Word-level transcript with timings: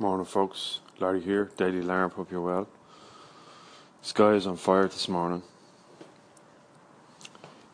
Morning, 0.00 0.26
folks. 0.26 0.78
Larry 1.00 1.20
here, 1.20 1.50
Daily 1.56 1.82
LARB. 1.82 2.12
Hope 2.12 2.30
you're 2.30 2.40
well. 2.40 2.68
Sky 4.00 4.34
is 4.34 4.46
on 4.46 4.56
fire 4.56 4.86
this 4.86 5.08
morning. 5.08 5.42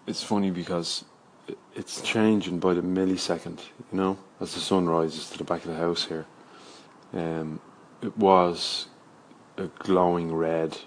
It's 0.07 0.23
funny 0.23 0.51
because 0.51 1.05
it's 1.75 2.01
changing 2.01 2.61
by 2.61 2.73
the 2.73 2.81
millisecond, 2.81 3.59
you 3.93 3.99
know, 3.99 4.19
as 4.41 4.55
the 4.55 4.61
sun 4.61 4.89
rises 4.89 5.29
to 5.31 5.37
the 5.39 5.45
back 5.45 5.67
of 5.67 5.73
the 5.73 5.77
house 5.77 6.07
here. 6.07 6.25
Um, 7.13 7.61
it 8.01 8.17
was 8.17 8.87
a 9.59 9.67
glowing 9.81 10.35
red 10.35 10.79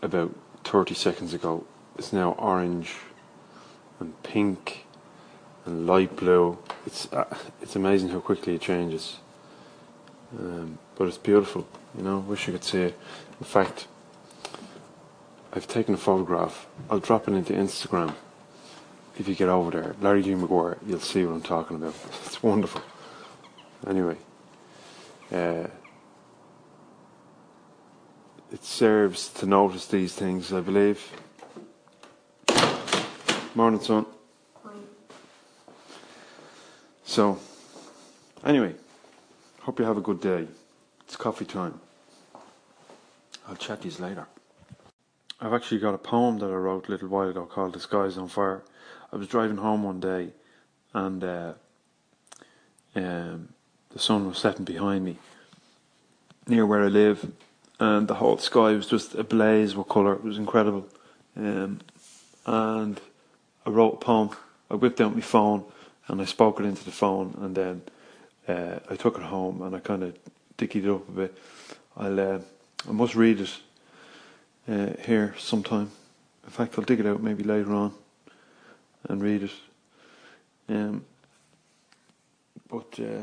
about 0.00 0.34
30 0.64 0.94
seconds 0.94 1.34
ago. 1.34 1.66
It's 1.98 2.14
now 2.14 2.32
orange 2.38 2.94
and 3.98 4.22
pink 4.22 4.86
and 5.66 5.86
light 5.86 6.16
blue. 6.16 6.56
It's 6.86 7.12
uh, 7.12 7.36
it's 7.60 7.76
amazing 7.76 8.08
how 8.08 8.20
quickly 8.20 8.54
it 8.54 8.62
changes. 8.62 9.18
Um, 10.38 10.78
but 10.96 11.08
it's 11.08 11.18
beautiful, 11.18 11.66
you 11.96 12.04
know. 12.04 12.18
Wish 12.18 12.46
you 12.46 12.52
could 12.52 12.64
see 12.64 12.82
it. 12.82 12.98
In 13.40 13.46
fact, 13.46 13.88
I've 15.52 15.66
taken 15.66 15.94
a 15.94 15.98
photograph. 15.98 16.66
I'll 16.88 17.00
drop 17.00 17.26
it 17.26 17.34
into 17.34 17.52
Instagram. 17.52 18.14
If 19.18 19.28
you 19.28 19.34
get 19.34 19.48
over 19.48 19.70
there, 19.70 19.96
Larry 20.00 20.22
G. 20.22 20.34
Maguire, 20.34 20.78
you'll 20.86 21.00
see 21.00 21.24
what 21.24 21.34
I'm 21.34 21.42
talking 21.42 21.76
about. 21.76 21.94
It's 22.26 22.42
wonderful. 22.42 22.80
Anyway, 23.86 24.16
uh, 25.32 25.66
it 28.52 28.64
serves 28.64 29.28
to 29.34 29.46
notice 29.46 29.86
these 29.86 30.14
things, 30.14 30.52
I 30.52 30.60
believe. 30.60 31.12
Morning, 33.54 33.80
son. 33.80 34.06
So, 37.04 37.38
anyway, 38.44 38.74
hope 39.60 39.78
you 39.78 39.84
have 39.84 39.98
a 39.98 40.02
good 40.02 40.20
day. 40.20 40.46
It's 41.02 41.16
coffee 41.16 41.44
time. 41.44 41.80
I'll 43.46 43.56
chat 43.56 43.84
you 43.84 43.90
later. 43.98 44.26
I've 45.40 45.52
actually 45.52 45.80
got 45.80 45.94
a 45.94 45.98
poem 45.98 46.38
that 46.38 46.46
I 46.46 46.54
wrote 46.54 46.88
a 46.88 46.90
little 46.90 47.08
while 47.08 47.28
ago 47.28 47.44
called 47.46 47.74
The 47.74 47.80
Sky's 47.80 48.16
on 48.16 48.28
Fire. 48.28 48.62
I 49.12 49.16
was 49.16 49.28
driving 49.28 49.58
home 49.58 49.82
one 49.82 50.00
day 50.00 50.30
and 50.94 51.22
uh, 51.22 51.52
um, 52.94 53.48
the 53.90 53.98
sun 53.98 54.26
was 54.26 54.38
setting 54.38 54.64
behind 54.64 55.04
me 55.04 55.18
near 56.46 56.64
where 56.64 56.84
I 56.84 56.88
live 56.88 57.30
and 57.78 58.08
the 58.08 58.14
whole 58.14 58.38
sky 58.38 58.72
was 58.72 58.86
just 58.86 59.14
ablaze 59.14 59.76
with 59.76 59.88
colour. 59.88 60.14
It 60.14 60.24
was 60.24 60.38
incredible. 60.38 60.86
Um, 61.36 61.80
and 62.46 63.00
I 63.66 63.70
wrote 63.70 63.94
a 63.94 63.96
poem. 63.96 64.30
I 64.70 64.74
whipped 64.74 65.00
out 65.00 65.14
my 65.14 65.20
phone 65.20 65.64
and 66.08 66.20
I 66.20 66.24
spoke 66.24 66.60
it 66.60 66.66
into 66.66 66.84
the 66.84 66.90
phone 66.90 67.36
and 67.40 67.54
then 67.54 67.82
uh, 68.50 68.78
I 68.90 68.96
took 68.96 69.16
it 69.16 69.22
home 69.22 69.62
and 69.62 69.74
I 69.74 69.80
kind 69.80 70.02
of 70.02 70.14
dickied 70.58 70.84
it 70.84 70.90
up 70.90 71.08
a 71.08 71.12
bit. 71.12 71.38
I'll 71.96 72.20
uh, 72.20 72.38
I 72.88 72.92
must 72.92 73.14
read 73.14 73.40
it 73.40 73.58
uh, 74.68 74.92
here 75.04 75.34
sometime. 75.38 75.90
In 76.44 76.50
fact, 76.50 76.74
I'll 76.78 76.84
dig 76.84 77.00
it 77.00 77.06
out 77.06 77.22
maybe 77.22 77.44
later 77.44 77.72
on 77.72 77.92
and 79.08 79.22
read 79.22 79.42
it. 79.44 79.52
Um, 80.68 81.04
but 82.68 82.98
uh, 82.98 83.22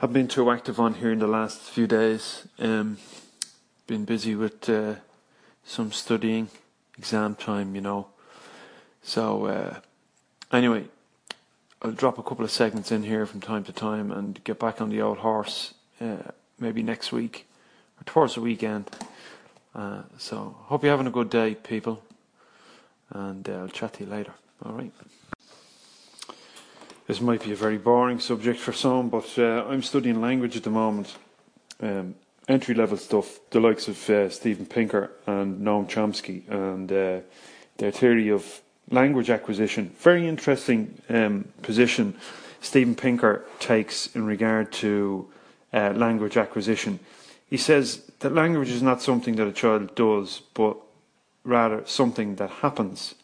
I've 0.00 0.12
been 0.12 0.28
too 0.28 0.50
active 0.50 0.80
on 0.80 0.94
here 0.94 1.12
in 1.12 1.18
the 1.18 1.26
last 1.26 1.60
few 1.60 1.86
days. 1.86 2.46
Um, 2.58 2.98
been 3.86 4.04
busy 4.04 4.34
with 4.34 4.68
uh, 4.68 4.94
some 5.64 5.92
studying, 5.92 6.48
exam 6.96 7.34
time, 7.34 7.74
you 7.74 7.80
know. 7.80 8.06
So 9.02 9.46
uh, 9.46 9.80
anyway, 10.52 10.84
I'll 11.82 11.92
drop 11.92 12.18
a 12.18 12.22
couple 12.22 12.44
of 12.44 12.50
segments 12.50 12.92
in 12.92 13.04
here 13.04 13.24
from 13.24 13.40
time 13.40 13.64
to 13.64 13.72
time 13.72 14.12
and 14.12 14.42
get 14.44 14.58
back 14.58 14.82
on 14.82 14.90
the 14.90 15.00
old 15.00 15.18
horse 15.18 15.72
uh, 15.98 16.30
maybe 16.58 16.82
next 16.82 17.10
week 17.10 17.46
or 17.98 18.04
towards 18.04 18.34
the 18.34 18.42
weekend. 18.42 18.90
Uh, 19.74 20.02
so, 20.18 20.56
hope 20.64 20.82
you're 20.82 20.90
having 20.90 21.06
a 21.06 21.10
good 21.10 21.30
day, 21.30 21.54
people, 21.54 22.02
and 23.10 23.48
uh, 23.48 23.60
I'll 23.60 23.68
chat 23.68 23.94
to 23.94 24.04
you 24.04 24.10
later. 24.10 24.34
All 24.62 24.72
right. 24.72 24.92
This 27.06 27.22
might 27.22 27.42
be 27.42 27.52
a 27.52 27.56
very 27.56 27.78
boring 27.78 28.20
subject 28.20 28.60
for 28.60 28.74
some, 28.74 29.08
but 29.08 29.38
uh, 29.38 29.64
I'm 29.66 29.82
studying 29.82 30.20
language 30.20 30.56
at 30.56 30.64
the 30.64 30.70
moment. 30.70 31.16
Um, 31.80 32.14
entry 32.46 32.74
level 32.74 32.98
stuff, 32.98 33.40
the 33.50 33.60
likes 33.60 33.88
of 33.88 34.10
uh, 34.10 34.28
Steven 34.28 34.66
Pinker 34.66 35.12
and 35.26 35.62
Noam 35.62 35.88
Chomsky, 35.88 36.46
and 36.50 36.92
uh, 36.92 37.20
their 37.78 37.90
theory 37.90 38.28
of 38.28 38.60
language 38.90 39.30
acquisition. 39.30 39.90
Very 39.98 40.26
interesting 40.26 41.00
um, 41.08 41.48
position 41.62 42.16
Steven 42.60 42.94
Pinker 42.94 43.44
takes 43.58 44.14
in 44.14 44.26
regard 44.26 44.72
to 44.72 45.28
uh, 45.72 45.92
language 45.94 46.36
acquisition. 46.36 47.00
He 47.48 47.56
says 47.56 48.02
that 48.20 48.34
language 48.34 48.70
is 48.70 48.82
not 48.82 49.02
something 49.02 49.36
that 49.36 49.46
a 49.46 49.52
child 49.52 49.94
does, 49.94 50.42
but 50.54 50.76
rather 51.44 51.82
something 51.86 52.36
that 52.36 52.50
happens. 52.50 53.14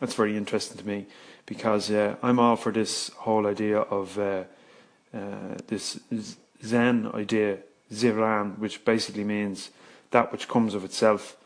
That's 0.00 0.14
very 0.14 0.36
interesting 0.36 0.78
to 0.78 0.86
me 0.86 1.06
because 1.46 1.90
uh, 1.90 2.16
I'm 2.22 2.38
all 2.38 2.56
for 2.56 2.72
this 2.72 3.10
whole 3.10 3.46
idea 3.46 3.78
of 3.78 4.18
uh, 4.18 4.44
uh 5.14 5.56
this 5.66 6.00
Zen 6.64 7.10
idea, 7.14 7.58
Ziran, 7.92 8.58
which 8.58 8.84
basically 8.84 9.24
means 9.24 9.70
that 10.10 10.32
which 10.32 10.48
comes 10.48 10.74
of 10.74 10.84
itself. 10.84 11.36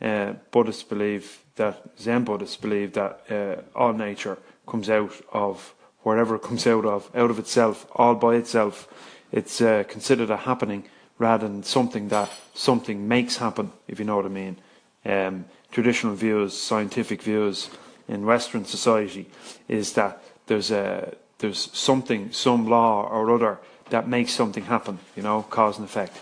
Uh, 0.00 0.34
Buddhists 0.50 0.82
believe 0.82 1.40
that 1.56 1.82
Zen 1.98 2.24
Buddhists 2.24 2.56
believe 2.56 2.94
that 2.94 3.20
uh, 3.30 3.78
all 3.78 3.92
nature 3.92 4.38
comes 4.66 4.88
out 4.88 5.12
of 5.32 5.74
wherever 6.02 6.36
it 6.36 6.42
comes 6.42 6.66
out 6.66 6.86
of, 6.86 7.10
out 7.14 7.30
of 7.30 7.38
itself, 7.38 7.86
all 7.94 8.14
by 8.14 8.36
itself. 8.36 8.88
It's 9.32 9.60
uh, 9.60 9.84
considered 9.88 10.30
a 10.30 10.36
happening 10.36 10.84
rather 11.18 11.46
than 11.46 11.62
something 11.62 12.08
that 12.08 12.30
something 12.54 13.06
makes 13.06 13.36
happen, 13.36 13.72
if 13.86 13.98
you 13.98 14.06
know 14.06 14.16
what 14.16 14.24
I 14.24 14.28
mean. 14.28 14.56
Um, 15.04 15.44
traditional 15.70 16.14
views, 16.14 16.56
scientific 16.56 17.22
views 17.22 17.70
in 18.08 18.26
Western 18.26 18.64
society 18.64 19.28
is 19.68 19.92
that 19.92 20.22
there's 20.46 20.70
a 20.70 21.14
there's 21.38 21.70
something, 21.72 22.32
some 22.32 22.68
law 22.68 23.08
or 23.08 23.34
other 23.34 23.58
that 23.88 24.06
makes 24.06 24.32
something 24.32 24.64
happen, 24.64 24.98
you 25.16 25.22
know, 25.22 25.42
cause 25.42 25.78
and 25.78 25.86
effect. 25.86 26.16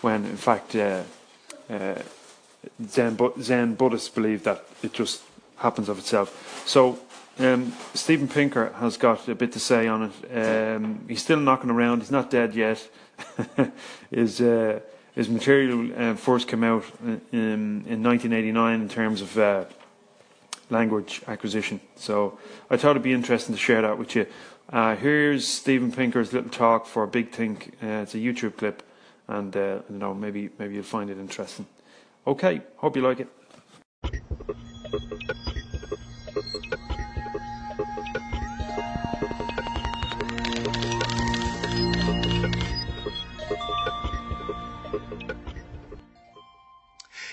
When 0.00 0.24
in 0.24 0.36
fact 0.36 0.74
uh, 0.76 1.02
uh, 1.70 2.02
Zen, 2.86 3.18
Zen 3.40 3.74
Buddhists 3.74 4.08
believe 4.08 4.44
that 4.44 4.64
it 4.82 4.92
just 4.92 5.22
happens 5.56 5.88
of 5.88 5.98
itself. 5.98 6.62
So 6.66 6.98
um, 7.38 7.72
Steven 7.94 8.28
Pinker 8.28 8.72
has 8.74 8.96
got 8.96 9.28
a 9.28 9.34
bit 9.34 9.52
to 9.52 9.60
say 9.60 9.88
on 9.88 10.10
it. 10.10 10.76
Um, 10.76 11.04
he's 11.08 11.22
still 11.22 11.40
knocking 11.40 11.70
around. 11.70 12.00
He's 12.00 12.10
not 12.10 12.30
dead 12.30 12.54
yet. 12.54 12.88
his 14.10 14.40
uh, 14.40 14.80
his 15.14 15.28
material 15.28 15.90
uh, 15.96 16.14
first 16.14 16.48
came 16.48 16.64
out 16.64 16.84
in, 17.32 17.84
in 17.86 18.02
1989 18.02 18.80
in 18.80 18.88
terms 18.88 19.20
of 19.20 19.38
uh, 19.38 19.64
language 20.70 21.22
acquisition. 21.28 21.80
So 21.96 22.38
I 22.68 22.76
thought 22.76 22.92
it'd 22.92 23.02
be 23.02 23.12
interesting 23.12 23.54
to 23.54 23.60
share 23.60 23.82
that 23.82 23.96
with 23.96 24.16
you. 24.16 24.26
Uh, 24.72 24.96
here's 24.96 25.46
Steven 25.46 25.92
Pinker's 25.92 26.32
little 26.32 26.50
talk 26.50 26.86
for 26.86 27.06
Big 27.06 27.30
Think. 27.30 27.76
Uh, 27.82 28.02
it's 28.02 28.14
a 28.14 28.18
YouTube 28.18 28.56
clip, 28.56 28.82
and 29.28 29.56
uh, 29.56 29.80
you 29.88 29.98
know 29.98 30.14
maybe 30.14 30.50
maybe 30.58 30.74
you'll 30.74 30.84
find 30.84 31.10
it 31.10 31.18
interesting. 31.18 31.66
Okay, 32.26 32.62
hope 32.76 32.96
you 32.96 33.02
like 33.02 33.20
it. 33.20 33.28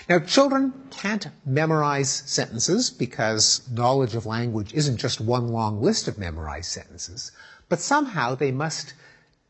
Now, 0.08 0.18
children 0.18 0.74
can't 0.90 1.28
memorize 1.46 2.10
sentences 2.10 2.90
because 2.90 3.62
knowledge 3.70 4.14
of 4.14 4.26
language 4.26 4.74
isn't 4.74 4.98
just 4.98 5.22
one 5.22 5.48
long 5.48 5.80
list 5.80 6.06
of 6.06 6.18
memorized 6.18 6.70
sentences, 6.70 7.32
but 7.70 7.80
somehow 7.80 8.34
they 8.34 8.52
must 8.52 8.92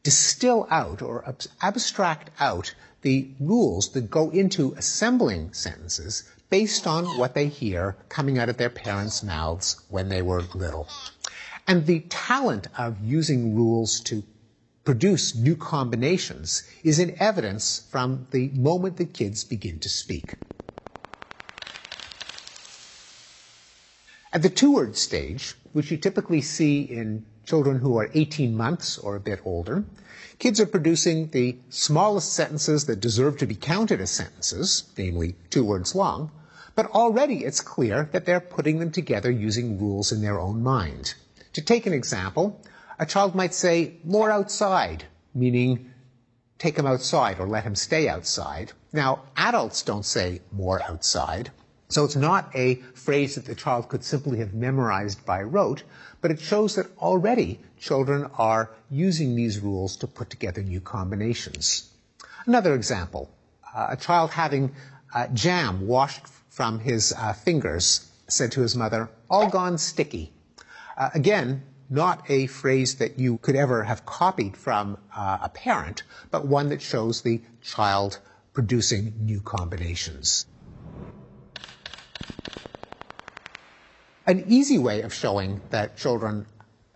distill 0.05 0.69
out 0.71 1.03
or 1.03 1.25
abstract 1.61 2.31
out 2.39 2.75
the 3.03 3.29
rules 3.39 3.91
that 3.91 4.11
go 4.11 4.31
into 4.31 4.75
assembling 4.77 5.53
sentences 5.53 6.25
based 6.51 6.87
on 6.87 7.05
what 7.17 7.35
they 7.35 7.49
hear 7.49 7.97
coming 8.09 8.39
out 8.39 8.49
of 8.49 8.57
their 8.57 8.71
parents' 8.71 9.23
mouths 9.23 9.81
when 9.89 10.09
they 10.09 10.23
were 10.23 10.43
little. 10.55 10.89
And 11.67 11.87
the 11.87 12.01
talent 12.09 12.69
of 12.77 12.97
using 13.03 13.55
rules 13.55 14.01
to 14.01 14.23
produce 14.85 15.35
new 15.35 15.57
combinations 15.57 16.63
is 16.83 16.99
in 16.99 17.17
evidence 17.21 17.87
from 17.91 18.27
the 18.33 18.49
moment 18.49 18.97
the 18.97 19.05
kids 19.05 19.45
begin 19.45 19.79
to 19.81 19.89
speak. 19.89 20.37
At 24.33 24.43
the 24.43 24.49
two-word 24.49 24.97
stage, 24.97 25.55
which 25.73 25.91
you 25.91 25.97
typically 25.97 26.41
see 26.41 26.83
in 26.83 27.25
children 27.45 27.79
who 27.79 27.99
are 27.99 28.11
18 28.15 28.57
months 28.57 28.99
or 28.99 29.15
a 29.15 29.21
bit 29.21 29.41
older, 29.45 29.85
kids 30.43 30.59
are 30.59 30.67
producing 30.67 31.29
the 31.29 31.57
smallest 31.69 32.33
sentences 32.33 32.87
that 32.87 32.99
deserve 32.99 33.39
to 33.39 33.47
be 33.47 33.55
counted 33.55 34.01
as 34.01 34.11
sentences, 34.11 34.91
namely 34.99 35.37
two 35.51 35.63
words 35.65 35.95
long, 35.95 36.33
but 36.75 36.91
already 36.91 37.45
it's 37.45 37.61
clear 37.61 38.09
that 38.11 38.27
they're 38.27 38.41
putting 38.41 38.81
them 38.81 38.91
together 38.91 39.31
using 39.31 39.79
rules 39.79 40.11
in 40.11 40.21
their 40.21 40.41
own 40.41 40.61
mind. 40.61 41.15
To 41.53 41.63
take 41.63 41.87
an 41.87 41.93
example, 41.93 42.61
a 42.99 43.07
child 43.07 43.37
might 43.37 43.55
say, 43.55 43.99
more 44.03 44.33
outside, 44.33 45.05
meaning 45.33 45.93
take 46.59 46.77
him 46.77 46.87
outside 46.87 47.39
or 47.39 47.47
let 47.47 47.63
him 47.63 47.77
stay 47.77 48.09
outside. 48.09 48.73
Now, 48.93 49.23
adults 49.37 49.83
don't 49.83 50.05
say 50.05 50.41
more 50.51 50.83
outside. 50.83 51.53
So 51.93 52.07
it's 52.07 52.17
not 52.17 52.51
a 52.55 52.77
phrase 52.95 53.35
that 53.35 53.45
the 53.45 53.55
child 53.55 53.91
could 53.91 54.03
simply 54.03 54.39
have 54.39 54.55
memorized 54.55 55.27
by 55.27 55.43
rote, 55.43 55.83
but 56.23 56.31
it 56.31 56.41
shows 56.41 56.77
that 56.77 56.87
already 56.97 57.61
children 57.79 58.31
are 58.39 58.71
using 58.91 59.37
these 59.37 59.61
rules 59.61 59.99
to 59.99 60.07
put 60.07 60.31
together 60.31 60.63
new 60.63 60.81
combinations. 60.81 61.91
Another 62.47 62.75
example, 62.75 63.29
uh, 63.75 63.89
a 63.91 63.97
child 63.99 64.31
having 64.31 64.75
uh, 65.13 65.27
jam 65.35 65.87
washed 65.87 66.27
from 66.49 66.79
his 66.79 67.13
uh, 67.13 67.35
fingers 67.35 68.11
said 68.27 68.53
to 68.53 68.63
his 68.63 68.75
mother, 68.75 69.11
all 69.29 69.51
gone 69.51 69.77
sticky. 69.77 70.33
Uh, 70.97 71.11
again, 71.13 71.63
not 71.91 72.25
a 72.31 72.47
phrase 72.47 72.95
that 72.95 73.19
you 73.19 73.37
could 73.37 73.55
ever 73.55 73.85
have 73.85 74.07
copied 74.07 74.57
from 74.57 74.97
uh, 75.15 75.41
a 75.43 75.51
parent, 75.51 76.05
but 76.31 76.47
one 76.47 76.71
that 76.71 76.81
shows 76.81 77.21
the 77.21 77.43
child 77.61 78.19
producing 78.55 79.13
new 79.21 79.43
combinations. 79.43 80.47
An 84.33 84.47
easy 84.49 84.79
way 84.79 85.03
of 85.03 85.13
showing 85.13 85.61
that 85.69 85.99
children 85.99 86.47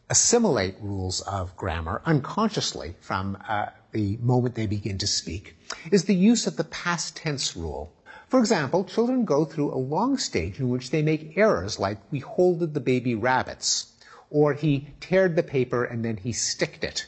assimilate 0.09 0.77
rules 0.81 1.21
of 1.21 1.55
grammar 1.55 2.00
unconsciously 2.06 2.97
from 2.99 3.37
uh, 3.47 3.67
the 3.93 4.17
moment 4.23 4.55
they 4.55 4.67
begin 4.67 4.97
to 4.97 5.06
speak 5.06 5.55
is 5.91 6.05
the 6.05 6.15
use 6.15 6.47
of 6.47 6.56
the 6.56 6.65
past 6.65 7.15
tense 7.15 7.55
rule. 7.55 7.93
For 8.27 8.41
example, 8.41 8.85
children 8.85 9.27
go 9.27 9.44
through 9.44 9.71
a 9.71 9.77
long 9.77 10.17
stage 10.17 10.59
in 10.59 10.71
which 10.71 10.91
they 10.91 11.03
make 11.03 11.37
errors 11.37 11.79
like 11.79 11.99
we 12.11 12.21
holded 12.21 12.73
the 12.73 12.81
baby 12.81 13.15
rabbits, 13.15 13.93
or 14.31 14.55
he 14.55 14.89
teared 15.03 15.37
the 15.37 15.43
paper 15.43 15.85
and 15.85 16.03
then 16.03 16.17
he 16.17 16.32
sticked 16.32 16.85
it. 16.85 17.05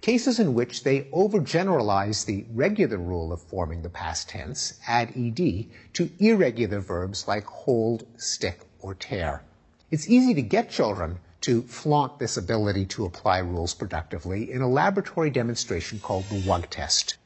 Cases 0.00 0.40
in 0.40 0.54
which 0.54 0.82
they 0.82 1.02
overgeneralize 1.12 2.24
the 2.24 2.46
regular 2.54 2.96
rule 2.96 3.34
of 3.34 3.42
forming 3.42 3.82
the 3.82 3.90
past 3.90 4.30
tense, 4.30 4.80
add 4.86 5.12
ed, 5.14 5.66
to 5.92 6.10
irregular 6.18 6.80
verbs 6.80 7.28
like 7.28 7.44
hold, 7.44 8.06
stick, 8.16 8.60
or 8.80 8.94
tear. 8.94 9.42
It's 9.90 10.08
easy 10.08 10.34
to 10.34 10.42
get 10.42 10.68
children 10.68 11.18
to 11.40 11.62
flaunt 11.62 12.18
this 12.18 12.36
ability 12.36 12.84
to 12.86 13.06
apply 13.06 13.38
rules 13.38 13.72
productively 13.72 14.52
in 14.52 14.60
a 14.60 14.68
laboratory 14.68 15.30
demonstration 15.30 15.98
called 15.98 16.24
the 16.28 16.42
WUG 16.42 16.68
test. 16.68 17.16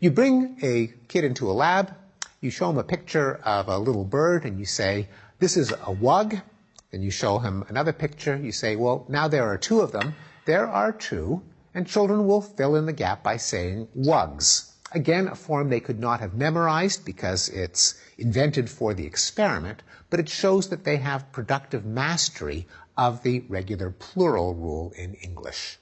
You 0.00 0.10
bring 0.10 0.56
a 0.62 0.94
kid 1.08 1.24
into 1.24 1.50
a 1.50 1.52
lab, 1.52 1.94
you 2.40 2.50
show 2.50 2.70
him 2.70 2.78
a 2.78 2.84
picture 2.84 3.36
of 3.44 3.68
a 3.68 3.76
little 3.76 4.04
bird, 4.04 4.46
and 4.46 4.58
you 4.58 4.64
say, 4.64 5.08
This 5.40 5.58
is 5.58 5.72
a 5.72 5.92
WUG. 5.92 6.40
Then 6.90 7.02
you 7.02 7.10
show 7.10 7.38
him 7.38 7.64
another 7.68 7.92
picture, 7.92 8.36
you 8.36 8.52
say, 8.52 8.76
Well, 8.76 9.04
now 9.08 9.28
there 9.28 9.44
are 9.44 9.58
two 9.58 9.80
of 9.80 9.92
them. 9.92 10.14
There 10.46 10.66
are 10.66 10.92
two, 10.92 11.42
and 11.74 11.86
children 11.86 12.26
will 12.26 12.40
fill 12.40 12.76
in 12.76 12.86
the 12.86 12.92
gap 12.94 13.22
by 13.22 13.36
saying 13.36 13.88
WUGs. 13.94 14.73
Again, 14.94 15.26
a 15.26 15.34
form 15.34 15.70
they 15.70 15.80
could 15.80 15.98
not 15.98 16.20
have 16.20 16.34
memorized 16.34 17.04
because 17.04 17.48
it's 17.48 17.96
invented 18.16 18.70
for 18.70 18.94
the 18.94 19.04
experiment, 19.04 19.82
but 20.08 20.20
it 20.20 20.28
shows 20.28 20.68
that 20.68 20.84
they 20.84 20.98
have 20.98 21.32
productive 21.32 21.84
mastery 21.84 22.68
of 22.96 23.24
the 23.24 23.40
regular 23.48 23.90
plural 23.90 24.54
rule 24.54 24.92
in 24.96 25.14
English. 25.14 25.80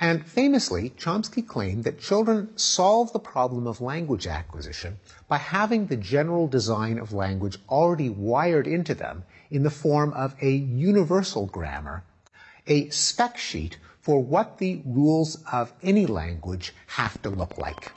And 0.00 0.26
famously, 0.26 0.90
Chomsky 0.90 1.46
claimed 1.46 1.84
that 1.84 2.00
children 2.00 2.58
solve 2.58 3.12
the 3.12 3.20
problem 3.20 3.68
of 3.68 3.80
language 3.80 4.26
acquisition 4.26 4.98
by 5.28 5.38
having 5.38 5.86
the 5.86 5.96
general 5.96 6.48
design 6.48 6.98
of 6.98 7.12
language 7.12 7.58
already 7.68 8.08
wired 8.08 8.66
into 8.66 8.96
them 8.96 9.22
in 9.48 9.62
the 9.62 9.70
form 9.70 10.12
of 10.14 10.34
a 10.42 10.50
universal 10.50 11.46
grammar, 11.46 12.02
a 12.66 12.88
spec 12.88 13.38
sheet 13.38 13.78
for 14.00 14.18
what 14.18 14.58
the 14.58 14.82
rules 14.84 15.38
of 15.52 15.72
any 15.84 16.06
language 16.06 16.74
have 16.88 17.22
to 17.22 17.30
look 17.30 17.56
like. 17.56 17.92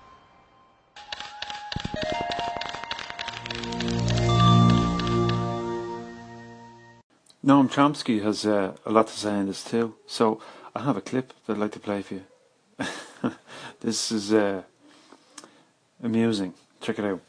Noam 7.45 7.69
Chomsky 7.69 8.23
has 8.23 8.45
uh, 8.45 8.73
a 8.85 8.91
lot 8.91 9.07
to 9.07 9.13
say 9.13 9.37
in 9.37 9.47
this 9.47 9.65
too. 9.65 9.95
So 10.07 10.41
I 10.73 10.81
have 10.83 10.95
a 10.95 11.01
clip 11.01 11.33
that 11.45 11.53
I'd 11.53 11.59
like 11.59 11.73
to 11.73 11.79
play 11.79 12.01
for 12.01 12.13
you. 12.13 12.23
this 13.81 14.13
is 14.13 14.31
uh, 14.31 14.61
amusing. 16.01 16.53
Check 16.79 16.99
it 16.99 17.05
out. 17.05 17.21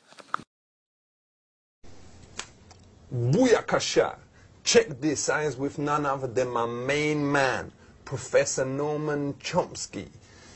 Booyakasha! 3.12 4.16
Check 4.62 5.00
this 5.00 5.20
science 5.20 5.56
with 5.56 5.78
none 5.78 6.06
other 6.06 6.26
than 6.26 6.48
my 6.48 6.66
main 6.66 7.30
man, 7.30 7.72
Professor 8.04 8.64
Norman 8.64 9.34
Chomsky. 9.34 10.08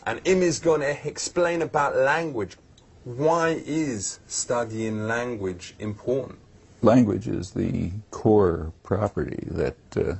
And 0.06 0.24
him 0.26 0.40
is 0.42 0.60
going 0.60 0.80
to 0.80 1.06
explain 1.06 1.62
about 1.62 1.96
language. 1.96 2.56
Why 3.04 3.60
is 3.64 4.20
studying 4.26 5.06
language 5.06 5.74
important? 5.78 6.38
Language 6.82 7.26
is 7.26 7.52
the 7.52 7.92
core 8.10 8.72
property 8.82 9.46
that 9.50 9.76
uh, 9.96 10.14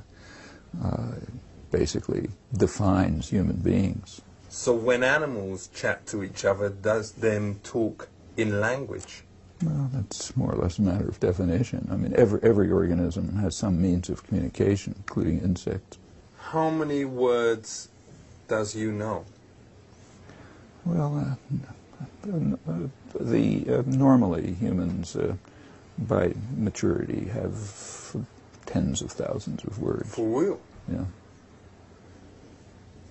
uh, 0.83 1.11
basically 1.71 2.29
defines 2.55 3.29
human 3.29 3.57
beings. 3.57 4.21
So 4.49 4.73
when 4.73 5.03
animals 5.03 5.69
chat 5.73 6.07
to 6.07 6.23
each 6.23 6.43
other, 6.43 6.69
does 6.69 7.11
them 7.11 7.59
talk 7.63 8.09
in 8.35 8.59
language? 8.59 9.23
Well, 9.63 9.89
that's 9.93 10.35
more 10.35 10.53
or 10.53 10.57
less 10.57 10.79
a 10.79 10.81
matter 10.81 11.07
of 11.07 11.19
definition. 11.19 11.87
I 11.91 11.97
mean, 11.97 12.13
every, 12.15 12.39
every 12.41 12.71
organism 12.71 13.35
has 13.37 13.55
some 13.55 13.81
means 13.81 14.09
of 14.09 14.23
communication, 14.25 14.95
including 14.97 15.41
insects. 15.41 15.97
How 16.37 16.69
many 16.69 17.05
words 17.05 17.89
does 18.47 18.75
you 18.75 18.91
know? 18.91 19.25
Well, 20.85 21.17
uh, 21.17 21.55
the 23.19 23.65
uh, 23.69 23.83
normally 23.85 24.53
humans 24.53 25.15
uh, 25.15 25.35
by 25.97 26.33
maturity 26.55 27.25
have 27.25 28.15
tens 28.65 29.01
of 29.01 29.11
thousands 29.11 29.63
of 29.63 29.79
words. 29.79 30.13
For 30.13 30.41
real? 30.41 30.59
Yeah. 30.91 31.05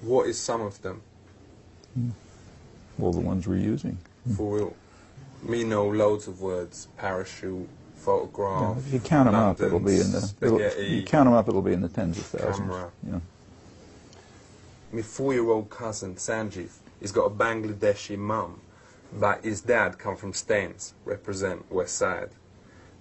What 0.00 0.28
is 0.28 0.38
some 0.38 0.62
of 0.62 0.80
them? 0.82 1.02
Well, 2.96 3.12
the 3.12 3.20
ones 3.20 3.46
we're 3.46 3.56
using. 3.56 3.98
For 4.36 4.56
real. 4.56 4.76
Me 5.42 5.64
know 5.64 5.88
loads 5.88 6.28
of 6.28 6.40
words. 6.40 6.88
Parachute, 6.96 7.68
photograph. 7.96 8.76
Yeah, 8.76 8.86
if 8.86 8.92
you 8.92 9.00
count 9.00 9.26
them 9.26 9.34
up, 9.34 9.60
it'll 9.60 9.80
be 9.80 10.00
in 10.00 10.12
the. 10.12 10.32
It'll, 10.40 10.60
you 10.82 11.02
count 11.02 11.26
them 11.26 11.34
up, 11.34 11.48
it'll 11.48 11.62
be 11.62 11.72
in 11.72 11.80
the 11.80 11.88
tens 11.88 12.18
of 12.18 12.26
thousands. 12.26 12.58
Camera. 12.58 12.90
Yeah. 13.06 13.20
My 14.92 15.02
four-year-old 15.02 15.68
cousin 15.68 16.14
Sanjeev, 16.14 16.70
he's 17.00 17.12
got 17.12 17.26
a 17.26 17.30
Bangladeshi 17.30 18.16
mum, 18.16 18.60
but 19.12 19.44
his 19.44 19.60
dad 19.60 19.98
come 19.98 20.16
from 20.16 20.32
Staines, 20.32 20.94
represent 21.04 21.70
West 21.70 21.96
Side. 21.96 22.30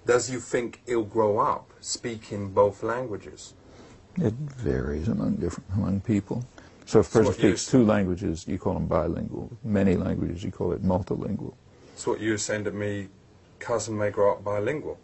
Does 0.05 0.29
you 0.29 0.39
think 0.39 0.81
he'll 0.85 1.03
grow 1.03 1.39
up 1.39 1.69
speaking 1.81 2.49
both 2.49 2.81
languages? 2.81 3.53
It 4.15 4.33
varies 4.33 5.07
among 5.07 5.35
different 5.35 5.69
among 5.73 6.01
people. 6.01 6.45
So 6.85 7.01
if 7.01 7.07
a 7.07 7.11
So 7.11 7.19
person 7.19 7.33
speaks 7.33 7.65
two 7.65 7.83
languages, 7.83 8.47
you 8.47 8.57
call 8.57 8.75
them 8.75 8.87
bilingual. 8.87 9.51
Many 9.63 9.95
languages, 9.95 10.43
you 10.43 10.51
call 10.51 10.71
it 10.71 10.83
multilingual. 10.83 11.53
So 11.95 12.11
what 12.11 12.21
you 12.21 12.31
were 12.31 12.37
saying 12.37 12.63
to 12.63 12.71
me, 12.71 13.09
cousin 13.59 13.97
may 13.97 14.09
grow 14.09 14.31
up 14.31 14.43
bilingual. 14.43 14.97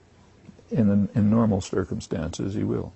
In, 0.71 0.87
the, 0.87 1.19
in 1.19 1.29
normal 1.29 1.59
circumstances, 1.59 2.53
he 2.53 2.63
will. 2.63 2.93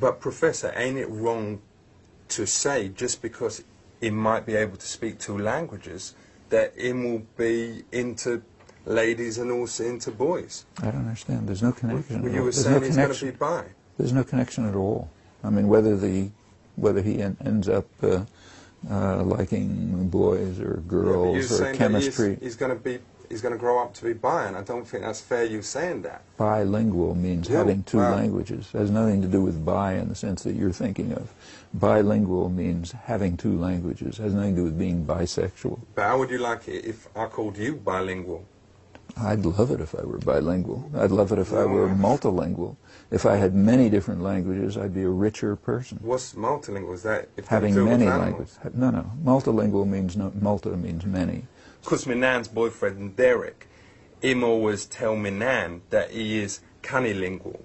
But 0.00 0.20
Professor, 0.20 0.72
ain't 0.74 0.96
it 0.96 1.08
wrong 1.10 1.60
to 2.28 2.46
say 2.46 2.88
just 2.88 3.20
because 3.20 3.62
he 4.00 4.10
might 4.10 4.46
be 4.46 4.54
able 4.54 4.76
to 4.76 4.86
speak 4.86 5.18
two 5.18 5.38
languages 5.38 6.14
that 6.50 6.74
him 6.78 7.04
will 7.04 7.22
be 7.36 7.84
into 7.92 8.42
ladies 8.84 9.38
and 9.38 9.50
also 9.50 9.84
into 9.84 10.10
boys? 10.10 10.64
I 10.82 10.86
don't 10.86 11.06
understand. 11.06 11.48
There's 11.48 11.62
no 11.62 11.72
connection. 11.72 12.22
Well, 12.22 12.32
you 12.32 12.38
were 12.42 12.44
There's 12.44 12.64
saying 12.64 12.80
no 12.80 12.86
he's 12.86 12.96
going 12.96 13.08
to 13.08 13.14
connection. 13.14 13.30
be 13.30 13.36
bi. 13.36 13.64
There's 13.98 14.12
no 14.12 14.24
connection 14.24 14.68
at 14.68 14.74
all. 14.74 15.10
I 15.42 15.50
mean, 15.50 15.68
whether 15.68 15.96
the 15.96 16.30
whether 16.76 17.00
he 17.02 17.22
en- 17.22 17.36
ends 17.44 17.68
up 17.68 17.86
uh, 18.02 18.24
uh, 18.90 19.22
liking 19.22 20.08
boys 20.08 20.60
or 20.60 20.82
girls 20.86 21.50
you're 21.50 21.70
or 21.70 21.74
chemistry, 21.74 22.34
he's, 22.34 22.42
he's 22.42 22.56
going 22.56 22.76
to 22.76 22.82
be 22.82 22.98
he's 23.28 23.40
going 23.40 23.52
to 23.52 23.58
grow 23.58 23.82
up 23.82 23.94
to 23.94 24.04
be 24.04 24.12
bi, 24.12 24.46
and 24.46 24.56
I 24.56 24.62
don't 24.62 24.86
think 24.86 25.02
that's 25.04 25.20
fair. 25.20 25.44
You 25.44 25.62
saying 25.62 26.02
that? 26.02 26.22
bilingual 26.36 27.14
means 27.14 27.48
Yeah, 27.48 27.58
having 27.58 27.82
two 27.82 27.98
wow. 27.98 28.14
languages. 28.14 28.70
It 28.74 28.78
has 28.78 28.90
nothing 28.90 29.22
to 29.22 29.28
do 29.28 29.42
with 29.42 29.64
bi 29.64 29.94
in 29.94 30.08
the 30.08 30.14
sense 30.14 30.42
that 30.44 30.54
you're 30.54 30.72
thinking 30.72 31.12
of. 31.12 31.32
Bilingual 31.74 32.48
means 32.48 32.92
having 32.92 33.36
two 33.36 33.58
languages. 33.58 34.18
It 34.18 34.22
has 34.22 34.34
nothing 34.34 34.54
to 34.54 34.60
do 34.60 34.64
with 34.64 34.78
being 34.78 35.04
bisexual. 35.04 35.78
But 35.94 36.02
how 36.04 36.18
would 36.18 36.30
you 36.30 36.38
like 36.38 36.68
it 36.68 36.84
if 36.84 37.08
I 37.16 37.26
called 37.26 37.56
you 37.56 37.74
bilingual? 37.76 38.44
I'd 39.18 39.46
love 39.46 39.70
it 39.70 39.80
if 39.80 39.94
I 39.94 40.02
were 40.04 40.18
bilingual. 40.18 40.90
I'd 40.94 41.10
love 41.10 41.32
it 41.32 41.38
if 41.38 41.52
I 41.52 41.64
were 41.64 41.88
multilingual. 41.88 42.76
If 43.10 43.24
I 43.24 43.36
had 43.36 43.54
many 43.54 43.88
different 43.88 44.20
languages, 44.20 44.76
I'd 44.76 44.94
be 44.94 45.04
a 45.04 45.08
richer 45.08 45.56
person. 45.56 45.98
What's 46.02 46.34
multilingual? 46.34 46.92
Is 46.94 47.02
that 47.04 47.28
if 47.36 47.46
Having 47.46 47.74
they 47.74 47.80
deal 47.80 47.88
with 47.88 48.00
many 48.00 48.10
languages. 48.10 48.58
No, 48.74 48.90
no. 48.90 49.10
Multilingual 49.24 49.86
means 49.86 50.16
no, 50.16 50.32
multi 50.38 50.70
means 50.70 51.06
many. 51.06 51.46
Because 51.82 52.06
my 52.06 52.14
nan's 52.14 52.48
boyfriend 52.48 53.16
Derek, 53.16 53.68
him 54.20 54.42
always 54.42 54.86
tell 54.86 55.16
me 55.16 55.30
nan 55.30 55.82
that 55.90 56.10
he 56.10 56.38
is 56.38 56.60
cunnilingual. 56.82 57.60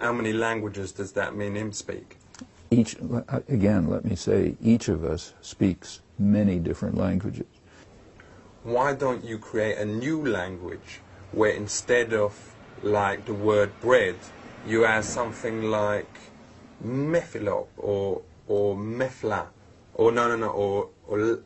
How 0.00 0.12
many 0.12 0.32
languages 0.32 0.92
does 0.92 1.12
that 1.12 1.34
mean 1.34 1.54
him 1.54 1.72
speak? 1.72 2.18
each, 2.74 2.96
again, 3.48 3.88
let 3.88 4.04
me 4.04 4.16
say, 4.16 4.56
each 4.60 4.88
of 4.88 5.04
us 5.04 5.32
speaks 5.40 6.00
many 6.18 6.58
different 6.58 6.96
languages. 6.96 7.46
Why 8.62 8.94
don't 8.94 9.24
you 9.24 9.38
create 9.38 9.78
a 9.78 9.84
new 9.84 10.26
language 10.26 11.00
where 11.32 11.52
instead 11.52 12.12
of 12.12 12.54
like 12.82 13.26
the 13.26 13.34
word 13.34 13.70
bread, 13.80 14.16
you 14.66 14.84
add 14.84 15.04
something 15.04 15.70
like 15.70 16.18
methilop 16.82 17.68
or 17.76 18.22
or 18.48 18.76
methla 18.76 19.48
or 19.94 20.12
no 20.12 20.28
no 20.28 20.36
no 20.36 20.48
or 20.48 20.88
or 21.06 21.38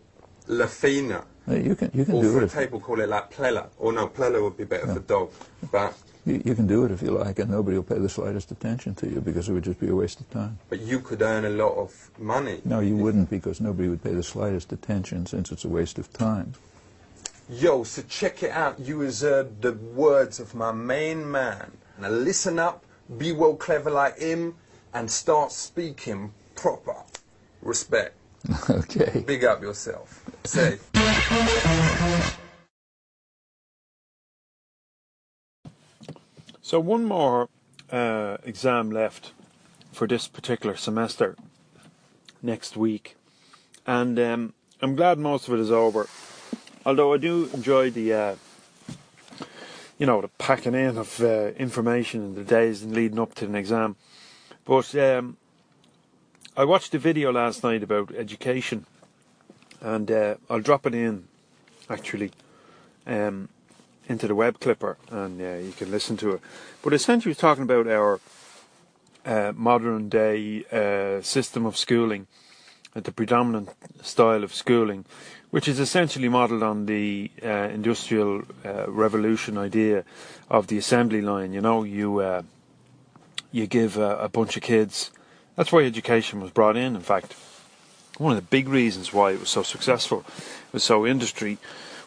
lafina 0.48 1.20
Uh, 1.20 1.24
Uh, 1.48 1.54
you 1.54 1.74
can, 1.74 1.90
you 1.94 2.04
can 2.04 2.14
or 2.14 2.22
do 2.22 2.32
for 2.32 2.42
it 2.42 2.52
a 2.52 2.54
table 2.54 2.78
call 2.78 3.00
it 3.00 3.08
like 3.08 3.32
plela 3.32 3.68
or 3.78 3.92
no 3.92 4.06
plela 4.06 4.42
would 4.42 4.56
be 4.56 4.64
better 4.64 4.92
for 4.92 5.00
dog 5.00 5.30
but 5.72 5.94
you, 6.26 6.42
you 6.44 6.54
can 6.54 6.66
do 6.66 6.84
it 6.84 6.90
if 6.90 7.00
you 7.00 7.10
like, 7.10 7.38
and 7.38 7.50
nobody 7.50 7.76
will 7.76 7.84
pay 7.84 7.98
the 7.98 8.08
slightest 8.08 8.50
attention 8.50 8.94
to 8.96 9.08
you 9.08 9.20
because 9.20 9.48
it 9.48 9.52
would 9.54 9.64
just 9.64 9.80
be 9.80 9.88
a 9.88 9.94
waste 9.94 10.20
of 10.20 10.28
time. 10.30 10.58
but 10.68 10.80
you 10.80 11.00
could 11.00 11.22
earn 11.22 11.46
a 11.46 11.50
lot 11.50 11.74
of 11.76 12.10
money 12.18 12.60
No, 12.64 12.80
you 12.80 12.96
wouldn't 12.96 13.30
because 13.30 13.60
nobody 13.60 13.88
would 13.88 14.02
pay 14.02 14.12
the 14.12 14.22
slightest 14.22 14.72
attention 14.72 15.24
since 15.24 15.50
it's 15.50 15.64
a 15.64 15.68
waste 15.68 15.98
of 15.98 16.12
time. 16.12 16.52
Yo, 17.50 17.82
so 17.82 18.02
check 18.02 18.42
it 18.42 18.50
out. 18.50 18.78
You 18.78 19.00
has 19.00 19.22
heard 19.22 19.62
the 19.62 19.72
words 19.72 20.38
of 20.38 20.54
my 20.54 20.70
main 20.70 21.30
man. 21.30 21.72
Now 21.98 22.10
listen 22.10 22.58
up, 22.58 22.84
be 23.16 23.32
well 23.32 23.54
clever 23.54 23.90
like 23.90 24.18
him, 24.18 24.54
and 24.92 25.10
start 25.10 25.50
speaking 25.50 26.34
proper. 26.54 26.96
Respect. 27.62 28.14
okay. 28.70 29.24
Big 29.26 29.44
up 29.44 29.62
yourself. 29.62 30.22
Say. 30.44 30.78
So 36.68 36.78
one 36.80 37.04
more 37.06 37.48
uh, 37.90 38.36
exam 38.44 38.90
left 38.90 39.32
for 39.90 40.06
this 40.06 40.28
particular 40.28 40.76
semester 40.76 41.34
next 42.42 42.76
week, 42.76 43.16
and 43.86 44.18
um, 44.18 44.52
I'm 44.82 44.94
glad 44.94 45.18
most 45.18 45.48
of 45.48 45.54
it 45.54 45.60
is 45.60 45.70
over. 45.70 46.06
Although 46.84 47.14
I 47.14 47.16
do 47.16 47.48
enjoy 47.54 47.88
the, 47.90 48.12
uh, 48.12 48.36
you 49.98 50.04
know, 50.04 50.20
the 50.20 50.28
packing 50.28 50.74
in 50.74 50.98
of 50.98 51.22
uh, 51.22 51.52
information 51.56 52.22
in 52.22 52.34
the 52.34 52.44
days 52.44 52.84
leading 52.84 53.18
up 53.18 53.34
to 53.36 53.46
an 53.46 53.54
exam. 53.54 53.96
But 54.66 54.94
um, 54.94 55.38
I 56.54 56.64
watched 56.66 56.94
a 56.94 56.98
video 56.98 57.32
last 57.32 57.64
night 57.64 57.82
about 57.82 58.14
education, 58.14 58.84
and 59.80 60.10
uh, 60.10 60.34
I'll 60.50 60.60
drop 60.60 60.86
it 60.86 60.94
in 60.94 61.28
actually. 61.88 62.32
Um, 63.06 63.48
into 64.08 64.26
the 64.26 64.34
web 64.34 64.58
clipper 64.58 64.96
and 65.10 65.40
uh, 65.40 65.56
you 65.64 65.72
can 65.72 65.90
listen 65.90 66.16
to 66.16 66.32
it. 66.32 66.40
But 66.82 66.92
essentially, 66.92 67.32
it's 67.32 67.40
talking 67.40 67.64
about 67.64 67.86
our 67.86 68.20
uh, 69.24 69.52
modern 69.54 70.08
day 70.08 70.64
uh, 70.72 71.22
system 71.22 71.66
of 71.66 71.76
schooling, 71.76 72.26
uh, 72.96 73.00
the 73.00 73.12
predominant 73.12 73.68
style 74.02 74.42
of 74.42 74.54
schooling, 74.54 75.04
which 75.50 75.68
is 75.68 75.78
essentially 75.78 76.28
modelled 76.28 76.62
on 76.62 76.86
the 76.86 77.30
uh, 77.44 77.48
industrial 77.48 78.42
revolution 78.86 79.58
idea 79.58 80.04
of 80.50 80.66
the 80.68 80.78
assembly 80.78 81.20
line. 81.20 81.52
You 81.52 81.60
know, 81.60 81.82
you 81.82 82.42
you 83.50 83.66
give 83.66 83.96
a 83.96 84.28
bunch 84.28 84.56
of 84.56 84.62
kids. 84.62 85.10
That's 85.56 85.72
why 85.72 85.84
education 85.84 86.40
was 86.40 86.50
brought 86.50 86.76
in. 86.76 86.94
In 86.94 87.02
fact, 87.02 87.34
one 88.18 88.32
of 88.32 88.36
the 88.36 88.42
big 88.50 88.68
reasons 88.68 89.12
why 89.12 89.32
it 89.32 89.40
was 89.40 89.48
so 89.48 89.62
successful 89.62 90.24
was 90.72 90.84
so 90.84 91.06
industry 91.06 91.58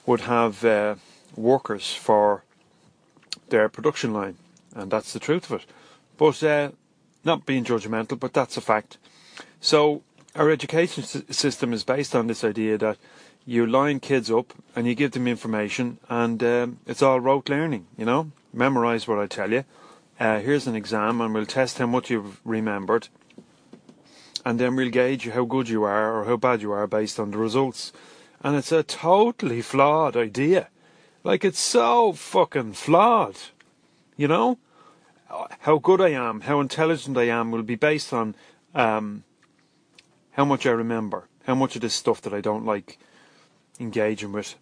would 0.06 0.22
have 0.22 0.64
uh, 0.64 0.96
workers 1.36 1.94
for 1.94 2.44
their 3.50 3.70
production 3.70 4.14
line, 4.14 4.36
and 4.76 4.92
that's 4.92 5.14
the 5.14 5.20
truth 5.20 5.50
of 5.50 5.62
it. 5.62 5.66
But 6.18 6.44
uh, 6.44 6.72
not 7.24 7.46
being 7.46 7.64
judgmental, 7.64 8.20
but 8.20 8.34
that's 8.34 8.58
a 8.58 8.62
fact. 8.62 8.98
So 9.60 10.04
our 10.36 10.50
education 10.50 11.04
s- 11.04 11.24
system 11.30 11.74
is 11.74 11.84
based 11.84 12.16
on 12.16 12.28
this 12.28 12.44
idea 12.44 12.78
that 12.78 12.98
you 13.46 13.66
line 13.66 14.00
kids 14.00 14.30
up 14.30 14.54
and 14.76 14.88
you 14.88 14.96
give 14.96 15.12
them 15.12 15.28
information, 15.28 15.98
and 16.10 16.42
um, 16.44 16.80
it's 16.88 17.02
all 17.02 17.20
rote 17.20 17.50
learning. 17.50 17.88
You 17.98 18.06
know, 18.06 18.32
memorize 18.54 19.08
what 19.08 19.20
I 19.20 19.28
tell 19.28 19.52
you. 19.52 19.66
Uh, 20.20 20.40
here's 20.40 20.68
an 20.68 20.76
exam, 20.76 21.20
and 21.22 21.34
we'll 21.34 21.46
test 21.46 21.80
how 21.80 21.88
much 21.88 22.12
you've 22.12 22.40
remembered, 22.46 23.08
and 24.46 24.60
then 24.60 24.76
we'll 24.76 24.90
gauge 24.90 25.28
how 25.30 25.46
good 25.46 25.70
you 25.70 25.84
are 25.84 26.20
or 26.20 26.26
how 26.26 26.38
bad 26.38 26.62
you 26.62 26.72
are 26.72 26.88
based 26.88 27.20
on 27.20 27.32
the 27.32 27.38
results. 27.38 27.94
And 28.44 28.56
it's 28.56 28.72
a 28.72 28.84
totally 28.84 29.62
flawed 29.62 30.18
idea. 30.18 30.70
Like 31.24 31.46
it's 31.46 31.60
so 31.60 32.14
fucking 32.14 32.74
flawed. 32.74 33.38
You 34.18 34.28
know? 34.28 34.58
How 35.60 35.78
good 35.78 36.02
I 36.02 36.10
am, 36.10 36.42
how 36.42 36.60
intelligent 36.60 37.18
I 37.18 37.24
am 37.24 37.52
will 37.52 37.64
be 37.64 37.76
based 37.76 38.12
on 38.12 38.36
um, 38.76 39.24
how 40.32 40.44
much 40.44 40.66
I 40.66 40.72
remember, 40.72 41.28
how 41.46 41.56
much 41.56 41.76
of 41.76 41.82
this 41.82 41.94
stuff 41.94 42.22
that 42.22 42.34
I 42.34 42.42
don't 42.42 42.66
like 42.66 42.98
engaging 43.80 44.34
with. 44.34 44.56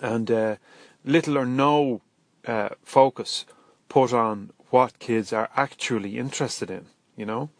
And 0.00 0.30
uh, 0.30 0.56
little 1.04 1.38
or 1.38 1.46
no 1.46 2.02
uh, 2.46 2.70
focus 2.82 3.46
put 3.88 4.12
on 4.12 4.50
what 4.70 4.98
kids 4.98 5.32
are 5.32 5.50
actually 5.56 6.18
interested 6.18 6.70
in, 6.70 6.86
you 7.16 7.26
know? 7.26 7.50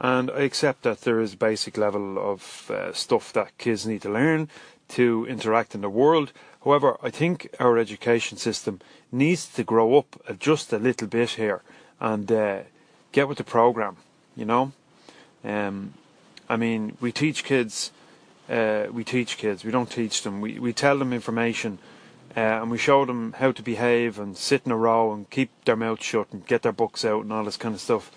And 0.00 0.30
I 0.30 0.40
accept 0.40 0.82
that 0.82 1.02
there 1.02 1.20
is 1.20 1.34
a 1.34 1.36
basic 1.36 1.76
level 1.76 2.18
of 2.18 2.70
uh, 2.70 2.92
stuff 2.94 3.34
that 3.34 3.58
kids 3.58 3.86
need 3.86 4.00
to 4.02 4.10
learn 4.10 4.48
to 4.88 5.26
interact 5.28 5.74
in 5.74 5.82
the 5.82 5.90
world. 5.90 6.32
However, 6.64 6.96
I 7.02 7.10
think 7.10 7.54
our 7.60 7.76
education 7.76 8.38
system 8.38 8.80
needs 9.12 9.46
to 9.48 9.62
grow 9.62 9.98
up 9.98 10.38
just 10.38 10.72
a 10.72 10.78
little 10.78 11.06
bit 11.06 11.30
here 11.30 11.62
and 12.00 12.30
uh, 12.32 12.60
get 13.12 13.28
with 13.28 13.38
the 13.38 13.44
program. 13.44 13.98
You 14.36 14.46
know, 14.46 14.72
um, 15.44 15.94
I 16.48 16.56
mean, 16.56 16.96
we 17.00 17.12
teach 17.12 17.44
kids. 17.44 17.92
Uh, 18.48 18.86
we 18.90 19.04
teach 19.04 19.36
kids. 19.36 19.64
We 19.64 19.70
don't 19.70 19.90
teach 19.90 20.22
them. 20.22 20.40
We 20.40 20.58
we 20.58 20.72
tell 20.72 20.98
them 20.98 21.12
information, 21.12 21.78
uh, 22.36 22.40
and 22.40 22.70
we 22.70 22.78
show 22.78 23.04
them 23.04 23.34
how 23.38 23.52
to 23.52 23.62
behave 23.62 24.18
and 24.18 24.36
sit 24.36 24.62
in 24.64 24.72
a 24.72 24.76
row 24.76 25.12
and 25.12 25.30
keep 25.30 25.50
their 25.64 25.76
mouth 25.76 26.02
shut 26.02 26.32
and 26.32 26.46
get 26.46 26.62
their 26.62 26.72
books 26.72 27.04
out 27.04 27.22
and 27.22 27.32
all 27.32 27.44
this 27.44 27.56
kind 27.56 27.74
of 27.74 27.80
stuff. 27.80 28.10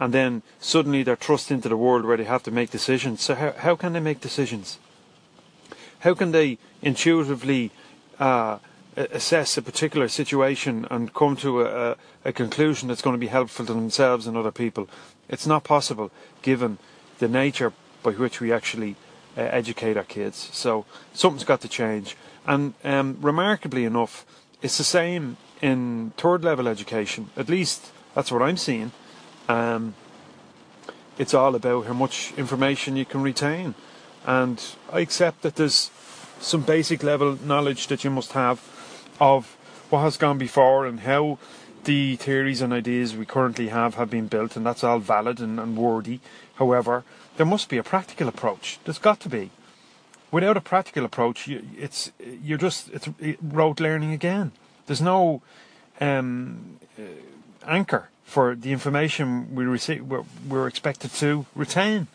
And 0.00 0.14
then 0.14 0.42
suddenly 0.58 1.02
they're 1.02 1.14
thrust 1.14 1.50
into 1.50 1.68
the 1.68 1.76
world 1.76 2.06
where 2.06 2.16
they 2.16 2.24
have 2.24 2.42
to 2.44 2.50
make 2.50 2.70
decisions. 2.70 3.20
So 3.20 3.34
how 3.34 3.52
how 3.52 3.76
can 3.76 3.92
they 3.92 4.00
make 4.00 4.20
decisions? 4.22 4.78
How 6.00 6.14
can 6.14 6.32
they 6.32 6.56
intuitively 6.80 7.70
uh, 8.18 8.58
assess 8.96 9.58
a 9.58 9.62
particular 9.62 10.08
situation 10.08 10.86
and 10.90 11.12
come 11.12 11.36
to 11.36 11.60
a, 11.60 11.96
a 12.24 12.32
conclusion 12.32 12.88
that's 12.88 13.02
going 13.02 13.14
to 13.14 13.20
be 13.20 13.26
helpful 13.26 13.66
to 13.66 13.74
themselves 13.74 14.26
and 14.26 14.38
other 14.38 14.50
people? 14.50 14.88
It's 15.28 15.46
not 15.46 15.64
possible 15.64 16.10
given 16.40 16.78
the 17.18 17.28
nature 17.28 17.74
by 18.02 18.12
which 18.12 18.40
we 18.40 18.50
actually 18.50 18.96
uh, 19.36 19.42
educate 19.42 19.98
our 19.98 20.04
kids. 20.04 20.48
So 20.52 20.86
something's 21.12 21.44
got 21.44 21.60
to 21.60 21.68
change. 21.68 22.16
And 22.46 22.72
um, 22.84 23.18
remarkably 23.20 23.84
enough, 23.84 24.24
it's 24.62 24.78
the 24.78 24.84
same 24.84 25.36
in 25.60 26.12
third 26.16 26.42
level 26.42 26.66
education. 26.66 27.28
At 27.36 27.50
least 27.50 27.92
that's 28.14 28.32
what 28.32 28.40
I'm 28.40 28.56
seeing. 28.56 28.92
Um, 29.50 29.94
it's 31.18 31.34
all 31.34 31.54
about 31.56 31.86
how 31.86 31.92
much 31.92 32.32
information 32.36 32.96
you 32.96 33.04
can 33.04 33.20
retain. 33.20 33.74
And 34.24 34.62
I 34.92 35.00
accept 35.00 35.42
that 35.42 35.56
there's 35.56 35.90
some 36.40 36.62
basic 36.62 37.02
level 37.02 37.36
knowledge 37.44 37.88
that 37.88 38.04
you 38.04 38.10
must 38.10 38.32
have 38.32 38.58
of 39.18 39.56
what 39.90 40.00
has 40.02 40.16
gone 40.16 40.38
before 40.38 40.86
and 40.86 41.00
how 41.00 41.38
the 41.84 42.16
theories 42.16 42.62
and 42.62 42.72
ideas 42.72 43.16
we 43.16 43.26
currently 43.26 43.68
have 43.68 43.96
have 43.96 44.10
been 44.10 44.28
built, 44.28 44.54
and 44.54 44.64
that's 44.64 44.84
all 44.84 44.98
valid 45.00 45.40
and, 45.40 45.58
and 45.58 45.76
worthy. 45.76 46.20
However, 46.54 47.04
there 47.36 47.46
must 47.46 47.68
be 47.68 47.78
a 47.78 47.82
practical 47.82 48.28
approach. 48.28 48.78
There's 48.84 48.98
got 48.98 49.18
to 49.20 49.28
be. 49.28 49.50
Without 50.30 50.56
a 50.56 50.60
practical 50.60 51.04
approach, 51.04 51.48
you, 51.48 51.66
it's 51.76 52.12
you're 52.42 52.58
just 52.58 52.88
it's 52.90 53.08
rote 53.42 53.80
learning 53.80 54.12
again. 54.12 54.52
There's 54.86 55.02
no 55.02 55.42
um, 56.00 56.78
anchor 57.66 58.08
for 58.24 58.54
the 58.54 58.72
information 58.72 59.54
we 59.54 59.64
receive. 59.64 60.04
We're, 60.04 60.24
we're 60.48 60.68
expected 60.68 61.12
to 61.14 61.46
retain. 61.54 62.06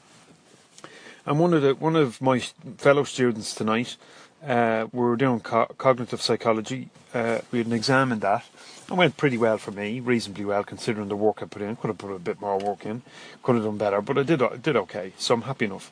And 1.25 1.40
one 1.40 1.54
of 1.54 1.62
the 1.62 1.74
one 1.75 1.96
of 1.96 2.22
my 2.22 2.40
fellow 2.78 3.04
students 3.04 3.56
tonight, 3.56 3.98
uh, 4.46 4.88
we 4.92 5.00
were 5.00 5.18
doing 5.18 5.40
co- 5.40 5.74
cognitive 5.78 6.22
psychology. 6.22 6.90
Uh, 7.14 7.40
we 7.52 7.60
had 7.60 7.68
an 7.68 7.74
exam 7.74 8.12
in 8.12 8.20
that. 8.20 8.46
It 8.88 8.94
went 8.94 9.18
pretty 9.18 9.38
well 9.38 9.58
for 9.58 9.72
me, 9.72 10.00
reasonably 10.00 10.46
well 10.46 10.64
considering 10.64 11.08
the 11.08 11.16
work 11.16 11.42
I 11.42 11.46
put 11.46 11.64
in. 11.64 11.75
Could 11.75 11.88
have 11.88 11.98
put 11.98 12.12
a 12.12 12.20
bit 12.20 12.40
more 12.40 12.60
work 12.60 12.86
in, 12.86 13.02
could 13.42 13.56
have 13.56 13.66
done 13.66 13.78
better, 13.78 14.02
but 14.02 14.20
I 14.20 14.24
did 14.24 14.42
did 14.62 14.75
okay. 14.75 15.14
So 15.18 15.34
I'm 15.34 15.42
happy 15.42 15.66
enough. 15.66 15.92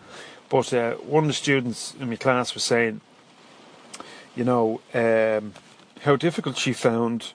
But 0.49 0.71
uh, 0.71 0.93
one 0.97 1.23
of 1.23 1.29
the 1.29 1.33
students 1.33 1.95
in 1.99 2.09
my 2.09 2.15
class 2.15 2.53
was 2.53 2.63
saying, 2.63 3.01
you 4.35 4.43
know, 4.43 4.81
um, 4.93 5.53
how 6.01 6.15
difficult 6.15 6.57
she 6.57 6.73
found 6.73 7.33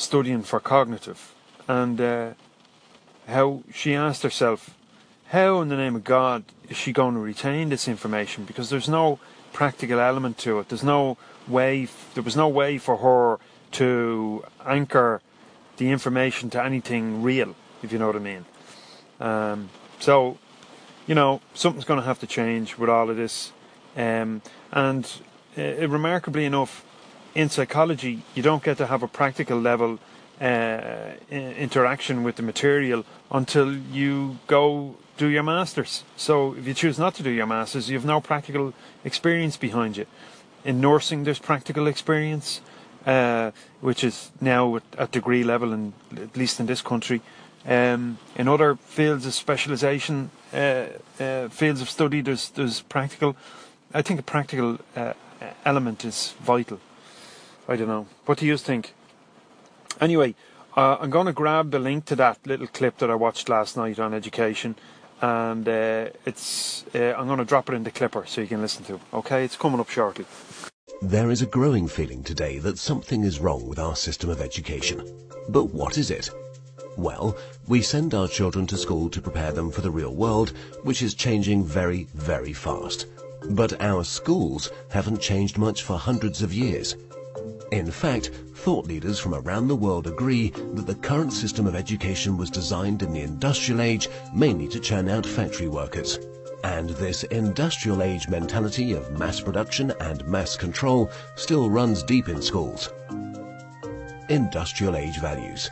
studying 0.00 0.42
for 0.42 0.60
cognitive, 0.60 1.34
and 1.68 2.00
uh, 2.00 2.30
how 3.26 3.62
she 3.72 3.94
asked 3.94 4.22
herself, 4.22 4.74
how 5.28 5.60
in 5.60 5.68
the 5.68 5.76
name 5.76 5.94
of 5.94 6.04
God 6.04 6.42
is 6.68 6.76
she 6.76 6.92
going 6.92 7.14
to 7.14 7.20
retain 7.20 7.68
this 7.68 7.86
information? 7.86 8.44
Because 8.44 8.70
there's 8.70 8.88
no 8.88 9.18
practical 9.52 10.00
element 10.00 10.38
to 10.38 10.58
it. 10.58 10.68
There's 10.68 10.82
no 10.82 11.16
way. 11.46 11.88
There 12.14 12.24
was 12.24 12.36
no 12.36 12.48
way 12.48 12.78
for 12.78 12.96
her 12.96 13.38
to 13.72 14.44
anchor 14.66 15.20
the 15.76 15.90
information 15.90 16.50
to 16.50 16.62
anything 16.62 17.22
real, 17.22 17.54
if 17.82 17.92
you 17.92 17.98
know 17.98 18.08
what 18.08 18.16
I 18.16 18.18
mean. 18.18 18.44
Um, 19.20 19.70
So, 20.00 20.38
you 21.06 21.14
know, 21.14 21.40
something's 21.52 21.84
going 21.84 22.00
to 22.00 22.06
have 22.06 22.18
to 22.20 22.26
change 22.26 22.78
with 22.78 22.88
all 22.88 23.10
of 23.10 23.16
this. 23.16 23.52
Um, 23.96 24.40
and 24.72 25.04
uh, 25.58 25.86
remarkably 25.88 26.46
enough, 26.46 26.84
in 27.34 27.48
psychology, 27.48 28.22
you 28.34 28.42
don't 28.42 28.62
get 28.62 28.78
to 28.78 28.86
have 28.86 29.02
a 29.02 29.08
practical 29.08 29.58
level 29.60 29.98
uh, 30.40 31.12
interaction 31.30 32.22
with 32.22 32.36
the 32.36 32.42
material 32.42 33.04
until 33.30 33.76
you 33.76 34.38
go 34.46 34.96
do 35.16 35.28
your 35.28 35.42
masters. 35.42 36.02
So 36.16 36.54
if 36.54 36.66
you 36.66 36.74
choose 36.74 36.98
not 36.98 37.14
to 37.16 37.22
do 37.22 37.30
your 37.30 37.46
masters, 37.46 37.90
you 37.90 37.98
have 37.98 38.06
no 38.06 38.20
practical 38.20 38.72
experience 39.04 39.58
behind 39.58 39.96
you. 39.96 40.06
In 40.64 40.80
nursing, 40.80 41.24
there's 41.24 41.38
practical 41.38 41.86
experience, 41.86 42.62
uh, 43.06 43.50
which 43.80 44.02
is 44.02 44.30
now 44.40 44.76
at 44.96 45.10
degree 45.10 45.44
level, 45.44 45.72
and 45.72 45.92
at 46.16 46.36
least 46.36 46.58
in 46.58 46.66
this 46.66 46.82
country. 46.82 47.20
Um, 47.66 48.16
in 48.36 48.48
other 48.48 48.76
fields 48.76 49.26
of 49.26 49.34
specialisation, 49.34 50.30
uh, 50.54 50.86
uh, 51.22 51.48
fields 51.50 51.82
of 51.82 51.90
study, 51.90 52.22
there's 52.22 52.48
there's 52.50 52.80
practical. 52.80 53.36
I 53.92 54.02
think 54.02 54.20
a 54.20 54.22
practical 54.22 54.78
uh, 54.96 55.12
element 55.64 56.04
is 56.04 56.34
vital. 56.40 56.80
I 57.70 57.76
don't 57.76 57.86
know. 57.86 58.08
What 58.26 58.38
do 58.38 58.46
you 58.46 58.56
think? 58.56 58.94
Anyway, 60.00 60.34
uh, 60.76 60.96
I'm 61.00 61.10
going 61.10 61.26
to 61.26 61.32
grab 61.32 61.70
the 61.70 61.78
link 61.78 62.04
to 62.06 62.16
that 62.16 62.44
little 62.44 62.66
clip 62.66 62.98
that 62.98 63.10
I 63.10 63.14
watched 63.14 63.48
last 63.48 63.76
night 63.76 64.00
on 64.00 64.12
education, 64.12 64.74
and 65.20 65.68
uh, 65.68 66.08
it's 66.26 66.84
uh, 66.96 67.14
I'm 67.16 67.28
going 67.28 67.38
to 67.38 67.44
drop 67.44 67.68
it 67.70 67.74
in 67.74 67.84
the 67.84 67.92
clipper 67.92 68.24
so 68.26 68.40
you 68.40 68.48
can 68.48 68.60
listen 68.60 68.82
to. 68.86 68.94
It. 68.96 69.00
Okay, 69.14 69.44
it's 69.44 69.56
coming 69.56 69.78
up 69.78 69.88
shortly. 69.88 70.26
There 71.00 71.30
is 71.30 71.42
a 71.42 71.46
growing 71.46 71.86
feeling 71.86 72.24
today 72.24 72.58
that 72.58 72.76
something 72.76 73.22
is 73.22 73.38
wrong 73.38 73.68
with 73.68 73.78
our 73.78 73.94
system 73.94 74.30
of 74.30 74.40
education. 74.40 75.06
But 75.48 75.66
what 75.66 75.96
is 75.96 76.10
it? 76.10 76.28
Well, 76.96 77.36
we 77.68 77.82
send 77.82 78.14
our 78.14 78.26
children 78.26 78.66
to 78.66 78.76
school 78.76 79.08
to 79.10 79.22
prepare 79.22 79.52
them 79.52 79.70
for 79.70 79.80
the 79.80 79.92
real 79.92 80.14
world, 80.14 80.50
which 80.82 81.02
is 81.02 81.14
changing 81.14 81.64
very, 81.64 82.08
very 82.14 82.52
fast. 82.52 83.06
But 83.48 83.80
our 83.80 84.02
schools 84.02 84.72
haven't 84.90 85.20
changed 85.20 85.56
much 85.56 85.84
for 85.84 85.96
hundreds 85.96 86.42
of 86.42 86.52
years. 86.52 86.96
In 87.72 87.88
fact, 87.88 88.32
thought 88.54 88.86
leaders 88.86 89.20
from 89.20 89.34
around 89.34 89.68
the 89.68 89.76
world 89.76 90.08
agree 90.08 90.50
that 90.50 90.86
the 90.86 90.94
current 90.96 91.32
system 91.32 91.68
of 91.68 91.76
education 91.76 92.36
was 92.36 92.50
designed 92.50 93.02
in 93.02 93.12
the 93.12 93.20
industrial 93.20 93.80
age 93.80 94.08
mainly 94.34 94.66
to 94.68 94.80
churn 94.80 95.08
out 95.08 95.24
factory 95.24 95.68
workers. 95.68 96.18
And 96.64 96.90
this 96.90 97.22
industrial 97.24 98.02
age 98.02 98.28
mentality 98.28 98.92
of 98.92 99.16
mass 99.16 99.40
production 99.40 99.92
and 100.00 100.26
mass 100.26 100.56
control 100.56 101.10
still 101.36 101.70
runs 101.70 102.02
deep 102.02 102.28
in 102.28 102.42
schools. 102.42 102.90
Industrial 104.28 104.96
age 104.96 105.20
values. 105.20 105.70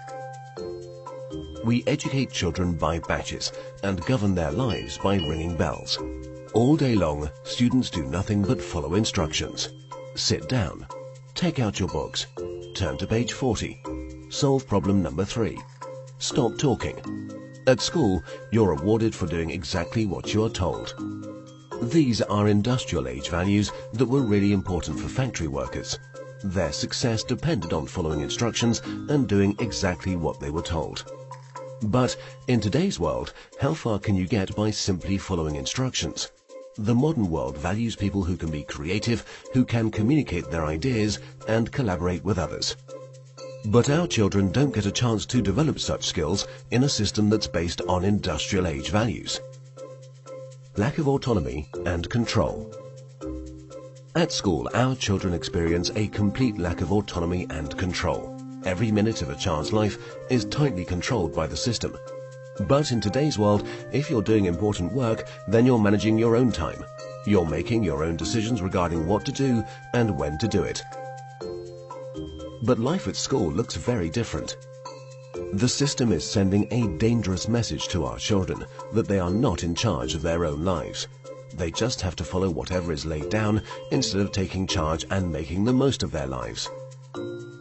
We 1.64 1.82
educate 1.88 2.30
children 2.30 2.74
by 2.74 3.00
batches 3.00 3.52
and 3.82 4.04
govern 4.06 4.36
their 4.36 4.52
lives 4.52 4.98
by 4.98 5.16
ringing 5.16 5.56
bells. 5.56 5.98
All 6.54 6.76
day 6.76 6.94
long, 6.94 7.28
students 7.42 7.90
do 7.90 8.04
nothing 8.04 8.42
but 8.42 8.62
follow 8.62 8.94
instructions. 8.94 9.70
Sit 10.14 10.48
down. 10.48 10.86
Take 11.38 11.60
out 11.60 11.78
your 11.78 11.88
books. 11.90 12.26
Turn 12.74 12.98
to 12.98 13.06
page 13.06 13.32
40. 13.32 13.80
Solve 14.28 14.66
problem 14.66 15.04
number 15.04 15.24
3. 15.24 15.56
Stop 16.18 16.58
talking. 16.58 16.96
At 17.68 17.80
school, 17.80 18.24
you're 18.50 18.74
rewarded 18.74 19.14
for 19.14 19.28
doing 19.28 19.50
exactly 19.50 20.04
what 20.04 20.34
you 20.34 20.42
are 20.42 20.50
told. 20.50 20.94
These 21.80 22.22
are 22.22 22.48
industrial 22.48 23.06
age 23.06 23.28
values 23.28 23.70
that 23.92 24.08
were 24.08 24.22
really 24.22 24.52
important 24.52 24.98
for 24.98 25.06
factory 25.06 25.46
workers. 25.46 25.96
Their 26.42 26.72
success 26.72 27.22
depended 27.22 27.72
on 27.72 27.86
following 27.86 28.20
instructions 28.20 28.80
and 29.08 29.28
doing 29.28 29.54
exactly 29.60 30.16
what 30.16 30.40
they 30.40 30.50
were 30.50 30.60
told. 30.60 31.04
But 31.82 32.16
in 32.48 32.58
today's 32.60 32.98
world, 32.98 33.32
how 33.60 33.74
far 33.74 34.00
can 34.00 34.16
you 34.16 34.26
get 34.26 34.56
by 34.56 34.72
simply 34.72 35.18
following 35.18 35.54
instructions? 35.54 36.32
The 36.80 36.94
modern 36.94 37.28
world 37.28 37.58
values 37.58 37.96
people 37.96 38.22
who 38.22 38.36
can 38.36 38.52
be 38.52 38.62
creative, 38.62 39.24
who 39.52 39.64
can 39.64 39.90
communicate 39.90 40.48
their 40.48 40.64
ideas 40.64 41.18
and 41.48 41.72
collaborate 41.72 42.24
with 42.24 42.38
others. 42.38 42.76
But 43.64 43.90
our 43.90 44.06
children 44.06 44.52
don't 44.52 44.72
get 44.72 44.86
a 44.86 44.92
chance 44.92 45.26
to 45.26 45.42
develop 45.42 45.80
such 45.80 46.06
skills 46.06 46.46
in 46.70 46.84
a 46.84 46.88
system 46.88 47.30
that's 47.30 47.48
based 47.48 47.80
on 47.88 48.04
industrial 48.04 48.68
age 48.68 48.90
values. 48.90 49.40
Lack 50.76 50.98
of 50.98 51.08
autonomy 51.08 51.68
and 51.84 52.08
control. 52.08 52.72
At 54.14 54.30
school, 54.30 54.70
our 54.72 54.94
children 54.94 55.34
experience 55.34 55.90
a 55.96 56.06
complete 56.06 56.58
lack 56.58 56.80
of 56.80 56.92
autonomy 56.92 57.48
and 57.50 57.76
control. 57.76 58.40
Every 58.64 58.92
minute 58.92 59.20
of 59.22 59.30
a 59.30 59.36
child's 59.36 59.72
life 59.72 59.98
is 60.30 60.44
tightly 60.44 60.84
controlled 60.84 61.34
by 61.34 61.48
the 61.48 61.56
system. 61.56 61.98
But 62.60 62.90
in 62.90 63.00
today's 63.00 63.38
world, 63.38 63.66
if 63.92 64.10
you're 64.10 64.22
doing 64.22 64.46
important 64.46 64.92
work, 64.92 65.28
then 65.46 65.64
you're 65.64 65.78
managing 65.78 66.18
your 66.18 66.34
own 66.34 66.50
time. 66.50 66.84
You're 67.24 67.46
making 67.46 67.84
your 67.84 68.02
own 68.02 68.16
decisions 68.16 68.62
regarding 68.62 69.06
what 69.06 69.24
to 69.26 69.32
do 69.32 69.62
and 69.94 70.18
when 70.18 70.38
to 70.38 70.48
do 70.48 70.64
it. 70.64 70.82
But 72.62 72.80
life 72.80 73.06
at 73.06 73.16
school 73.16 73.52
looks 73.52 73.76
very 73.76 74.10
different. 74.10 74.56
The 75.52 75.68
system 75.68 76.10
is 76.10 76.28
sending 76.28 76.66
a 76.72 76.98
dangerous 76.98 77.48
message 77.48 77.86
to 77.88 78.04
our 78.04 78.18
children 78.18 78.64
that 78.92 79.06
they 79.06 79.20
are 79.20 79.30
not 79.30 79.62
in 79.62 79.74
charge 79.74 80.14
of 80.14 80.22
their 80.22 80.44
own 80.44 80.64
lives. 80.64 81.06
They 81.54 81.70
just 81.70 82.00
have 82.00 82.16
to 82.16 82.24
follow 82.24 82.50
whatever 82.50 82.92
is 82.92 83.06
laid 83.06 83.30
down 83.30 83.62
instead 83.92 84.20
of 84.20 84.32
taking 84.32 84.66
charge 84.66 85.06
and 85.10 85.30
making 85.30 85.64
the 85.64 85.72
most 85.72 86.02
of 86.02 86.10
their 86.10 86.26
lives. 86.26 86.68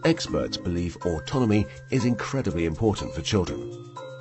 Experts 0.06 0.58
believe 0.58 0.98
autonomy 1.06 1.66
is 1.92 2.06
incredibly 2.06 2.66
important 2.66 3.14
for 3.14 3.22
children. 3.22 3.72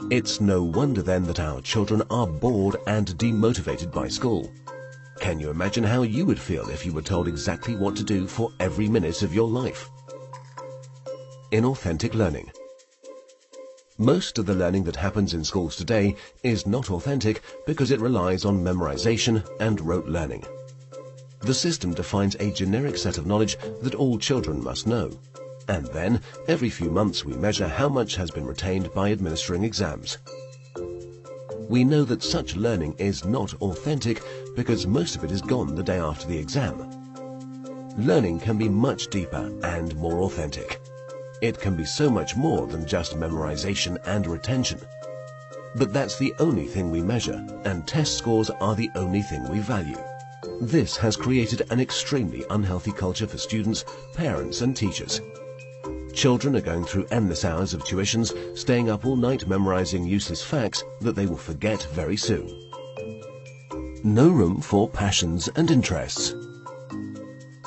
It's 0.08 0.40
no 0.40 0.62
wonder 0.62 1.02
then 1.02 1.24
that 1.24 1.40
our 1.40 1.60
children 1.60 2.00
are 2.10 2.28
bored 2.28 2.76
and 2.86 3.08
demotivated 3.18 3.90
by 3.90 4.06
school. 4.06 4.48
Can 5.18 5.40
you 5.40 5.50
imagine 5.50 5.82
how 5.82 6.02
you 6.02 6.24
would 6.26 6.38
feel 6.38 6.68
if 6.68 6.86
you 6.86 6.92
were 6.92 7.02
told 7.02 7.26
exactly 7.26 7.74
what 7.74 7.96
to 7.96 8.04
do 8.04 8.28
for 8.28 8.52
every 8.60 8.88
minute 8.88 9.22
of 9.22 9.34
your 9.34 9.48
life? 9.48 9.90
Inauthentic 11.50 12.14
learning. 12.14 12.52
Most 13.98 14.38
of 14.38 14.46
the 14.46 14.54
learning 14.54 14.84
that 14.84 14.94
happens 14.94 15.34
in 15.34 15.42
schools 15.42 15.74
today 15.74 16.14
is 16.44 16.68
not 16.68 16.92
authentic 16.92 17.42
because 17.66 17.90
it 17.90 18.00
relies 18.00 18.44
on 18.44 18.62
memorization 18.62 19.44
and 19.58 19.80
rote 19.80 20.06
learning. 20.06 20.44
The 21.40 21.54
system 21.54 21.92
defines 21.92 22.36
a 22.36 22.52
generic 22.52 22.96
set 22.96 23.18
of 23.18 23.26
knowledge 23.26 23.56
that 23.82 23.96
all 23.96 24.20
children 24.20 24.62
must 24.62 24.86
know. 24.86 25.10
And 25.68 25.86
then, 25.86 26.20
every 26.46 26.70
few 26.70 26.90
months 26.90 27.24
we 27.24 27.34
measure 27.34 27.66
how 27.66 27.88
much 27.88 28.16
has 28.16 28.30
been 28.30 28.46
retained 28.46 28.92
by 28.94 29.10
administering 29.10 29.64
exams. 29.64 30.18
We 31.68 31.82
know 31.82 32.04
that 32.04 32.22
such 32.22 32.54
learning 32.54 32.94
is 32.98 33.24
not 33.24 33.54
authentic 33.54 34.22
because 34.54 34.86
most 34.86 35.16
of 35.16 35.24
it 35.24 35.32
is 35.32 35.42
gone 35.42 35.74
the 35.74 35.82
day 35.82 35.98
after 35.98 36.26
the 36.28 36.38
exam. 36.38 36.88
Learning 37.98 38.38
can 38.38 38.56
be 38.56 38.68
much 38.68 39.08
deeper 39.08 39.52
and 39.64 39.96
more 39.96 40.20
authentic. 40.20 40.80
It 41.42 41.58
can 41.58 41.76
be 41.76 41.84
so 41.84 42.08
much 42.10 42.36
more 42.36 42.66
than 42.66 42.86
just 42.86 43.18
memorization 43.18 43.98
and 44.06 44.26
retention. 44.26 44.80
But 45.74 45.92
that's 45.92 46.16
the 46.16 46.32
only 46.38 46.66
thing 46.66 46.90
we 46.90 47.02
measure, 47.02 47.44
and 47.64 47.86
test 47.86 48.16
scores 48.16 48.50
are 48.50 48.74
the 48.76 48.90
only 48.94 49.22
thing 49.22 49.48
we 49.48 49.58
value. 49.58 49.98
This 50.60 50.96
has 50.96 51.16
created 51.16 51.66
an 51.70 51.80
extremely 51.80 52.44
unhealthy 52.50 52.92
culture 52.92 53.26
for 53.26 53.38
students, 53.38 53.84
parents 54.14 54.60
and 54.60 54.76
teachers. 54.76 55.20
Children 56.16 56.56
are 56.56 56.62
going 56.62 56.86
through 56.86 57.08
endless 57.10 57.44
hours 57.44 57.74
of 57.74 57.84
tuitions, 57.84 58.32
staying 58.56 58.88
up 58.88 59.04
all 59.04 59.16
night 59.16 59.46
memorizing 59.46 60.06
useless 60.06 60.42
facts 60.42 60.82
that 61.02 61.14
they 61.14 61.26
will 61.26 61.36
forget 61.36 61.82
very 61.92 62.16
soon. 62.16 62.48
No 64.02 64.30
room 64.30 64.62
for 64.62 64.88
passions 64.88 65.50
and 65.56 65.70
interests. 65.70 66.34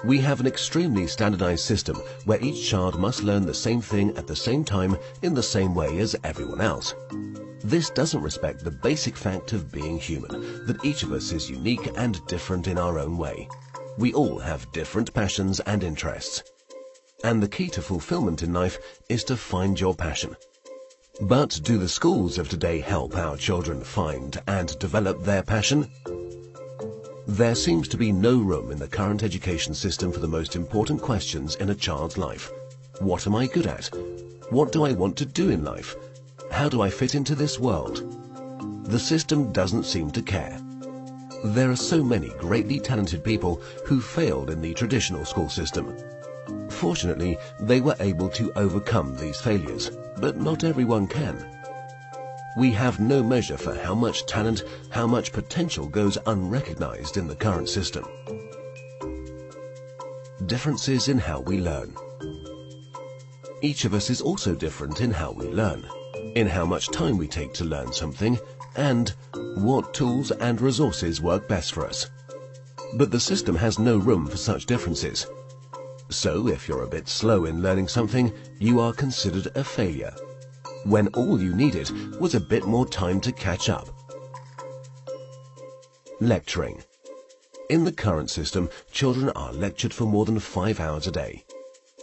We 0.03 0.17
have 0.21 0.39
an 0.39 0.47
extremely 0.47 1.05
standardized 1.05 1.63
system 1.63 1.97
where 2.25 2.43
each 2.43 2.67
child 2.67 2.99
must 2.99 3.21
learn 3.21 3.45
the 3.45 3.53
same 3.53 3.81
thing 3.81 4.17
at 4.17 4.25
the 4.25 4.35
same 4.35 4.63
time 4.63 4.97
in 5.21 5.35
the 5.35 5.43
same 5.43 5.75
way 5.75 5.99
as 5.99 6.15
everyone 6.23 6.59
else. 6.59 6.95
This 7.63 7.91
doesn't 7.91 8.23
respect 8.23 8.63
the 8.63 8.71
basic 8.71 9.15
fact 9.15 9.53
of 9.53 9.71
being 9.71 9.99
human, 9.99 10.65
that 10.65 10.83
each 10.83 11.03
of 11.03 11.11
us 11.11 11.31
is 11.33 11.51
unique 11.51 11.91
and 11.95 12.25
different 12.25 12.67
in 12.67 12.79
our 12.79 12.97
own 12.97 13.15
way. 13.15 13.47
We 13.99 14.11
all 14.13 14.39
have 14.39 14.71
different 14.71 15.13
passions 15.13 15.59
and 15.59 15.83
interests. 15.83 16.41
And 17.23 17.43
the 17.43 17.49
key 17.49 17.67
to 17.69 17.81
fulfillment 17.81 18.43
in 18.43 18.53
life 18.53 18.79
is 19.09 19.23
to 19.25 19.35
find 19.35 19.79
your 19.79 19.93
passion. 19.93 20.35
But 21.21 21.59
do 21.63 21.77
the 21.77 21.89
schools 21.89 22.37
of 22.37 22.47
today 22.47 22.79
help 22.79 23.17
our 23.17 23.35
children 23.35 23.83
find 23.83 24.41
and 24.47 24.79
develop 24.79 25.23
their 25.23 25.43
passion? 25.43 25.91
There 27.27 27.55
seems 27.55 27.89
to 27.89 27.97
be 27.97 28.13
no 28.13 28.39
room 28.39 28.71
in 28.71 28.79
the 28.79 28.87
current 28.87 29.21
education 29.21 29.73
system 29.73 30.13
for 30.13 30.19
the 30.19 30.27
most 30.27 30.55
important 30.55 31.01
questions 31.01 31.55
in 31.57 31.69
a 31.69 31.75
child's 31.75 32.17
life. 32.17 32.51
What 32.99 33.27
am 33.27 33.35
I 33.35 33.47
good 33.47 33.67
at? 33.67 33.89
What 34.49 34.71
do 34.71 34.85
I 34.85 34.93
want 34.93 35.17
to 35.17 35.25
do 35.25 35.49
in 35.49 35.63
life? 35.63 35.95
How 36.51 36.69
do 36.69 36.81
I 36.81 36.89
fit 36.89 37.15
into 37.15 37.35
this 37.35 37.59
world? 37.59 38.03
The 38.85 38.97
system 38.97 39.51
doesn't 39.51 39.83
seem 39.83 40.09
to 40.11 40.21
care. 40.21 40.59
There 41.43 41.69
are 41.69 41.75
so 41.75 42.01
many 42.01 42.29
greatly 42.39 42.79
talented 42.79 43.23
people 43.23 43.61
who 43.85 43.99
failed 44.01 44.49
in 44.49 44.61
the 44.61 44.73
traditional 44.73 45.25
school 45.25 45.49
system. 45.49 45.95
Fortunately, 46.79 47.37
they 47.59 47.81
were 47.81 47.95
able 47.99 48.29
to 48.29 48.53
overcome 48.55 49.15
these 49.17 49.41
failures, 49.41 49.91
but 50.17 50.37
not 50.37 50.63
everyone 50.63 51.07
can. 51.07 51.35
we 52.57 52.71
have 52.71 52.99
no 52.99 53.23
measure 53.23 53.57
for 53.57 53.75
how 53.75 53.93
much 53.93 54.25
talent, 54.25 54.63
how 54.89 55.05
much 55.07 55.31
potential 55.31 55.87
goes 55.87 56.17
unrecognized 56.25 57.17
in 57.17 57.27
the 57.27 57.35
current 57.35 57.69
system. 57.69 58.05
Differences 60.45 61.07
in 61.09 61.17
how 61.17 61.41
we 61.41 61.59
learn. 61.59 61.95
Each 63.61 63.85
of 63.85 63.93
us 63.93 64.09
is 64.09 64.21
also 64.21 64.55
different 64.55 65.01
in 65.01 65.11
how 65.11 65.31
we 65.31 65.47
learn, 65.47 65.85
in 66.35 66.47
how 66.47 66.65
much 66.65 66.89
time 66.89 67.17
we 67.17 67.27
take 67.27 67.53
to 67.55 67.65
learn 67.65 67.91
something, 67.93 68.39
and 68.75 69.13
what 69.57 69.93
tools 69.93 70.31
and 70.31 70.59
resources 70.59 71.21
work 71.21 71.47
best 71.47 71.73
for 71.73 71.85
us. 71.85 72.09
But 72.97 73.11
the 73.11 73.19
system 73.19 73.55
has 73.55 73.79
no 73.79 73.97
room 73.97 74.27
for 74.27 74.37
such 74.37 74.65
differences. 74.65 75.27
So 76.09 76.47
if 76.47 76.67
you're 76.67 76.83
a 76.83 76.87
bit 76.87 77.07
slow 77.07 77.45
in 77.45 77.61
learning 77.61 77.87
something, 77.87 78.33
you 78.57 78.79
are 78.79 78.93
considered 78.93 79.47
a 79.55 79.63
failure, 79.63 80.13
when 80.83 81.07
all 81.09 81.39
you 81.39 81.55
needed 81.55 81.91
was 82.19 82.33
a 82.33 82.39
bit 82.39 82.65
more 82.65 82.87
time 82.87 83.21
to 83.21 83.31
catch 83.31 83.69
up. 83.69 83.87
Lecturing. 86.19 86.83
In 87.69 87.83
the 87.83 87.91
current 87.91 88.31
system, 88.31 88.69
children 88.91 89.29
are 89.35 89.53
lectured 89.53 89.93
for 89.93 90.05
more 90.05 90.25
than 90.25 90.39
five 90.39 90.79
hours 90.79 91.05
a 91.05 91.11
day. 91.11 91.45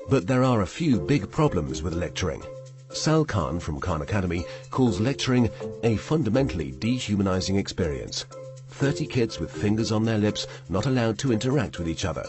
But 0.08 0.28
there 0.28 0.44
are 0.44 0.62
a 0.62 0.66
few 0.66 1.00
big 1.00 1.28
problems 1.32 1.82
with 1.82 1.94
lecturing. 1.94 2.44
Sal 2.92 3.24
Khan 3.24 3.58
from 3.58 3.80
Khan 3.80 4.02
Academy 4.02 4.44
calls 4.70 5.00
lecturing 5.00 5.50
a 5.82 5.96
fundamentally 5.96 6.70
dehumanizing 6.70 7.56
experience. 7.56 8.24
30 8.68 9.06
kids 9.06 9.40
with 9.40 9.50
fingers 9.50 9.90
on 9.90 10.04
their 10.04 10.18
lips 10.18 10.46
not 10.68 10.86
allowed 10.86 11.18
to 11.18 11.32
interact 11.32 11.80
with 11.80 11.88
each 11.88 12.04
other. 12.04 12.24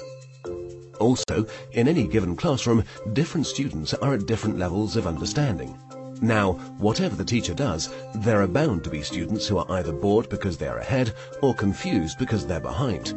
Also, 1.00 1.46
in 1.72 1.88
any 1.88 2.08
given 2.08 2.36
classroom, 2.36 2.84
different 3.14 3.48
students 3.48 3.94
are 3.96 4.14
at 4.14 4.26
different 4.26 4.58
levels 4.58 4.96
of 4.96 5.08
understanding. 5.08 5.78
Now, 6.22 6.54
whatever 6.80 7.16
the 7.16 7.24
teacher 7.24 7.54
does, 7.54 7.90
there 8.16 8.42
are 8.42 8.48
bound 8.48 8.84
to 8.84 8.90
be 8.90 9.04
students 9.04 9.48
who 9.48 9.58
are 9.58 9.72
either 9.72 9.92
bored 9.92 10.30
because 10.30 10.58
they 10.58 10.68
are 10.68 10.80
ahead 10.80 11.14
or 11.42 11.54
confused 11.54 12.18
because 12.18 12.46
they're 12.46 12.60
behind. 12.60 13.14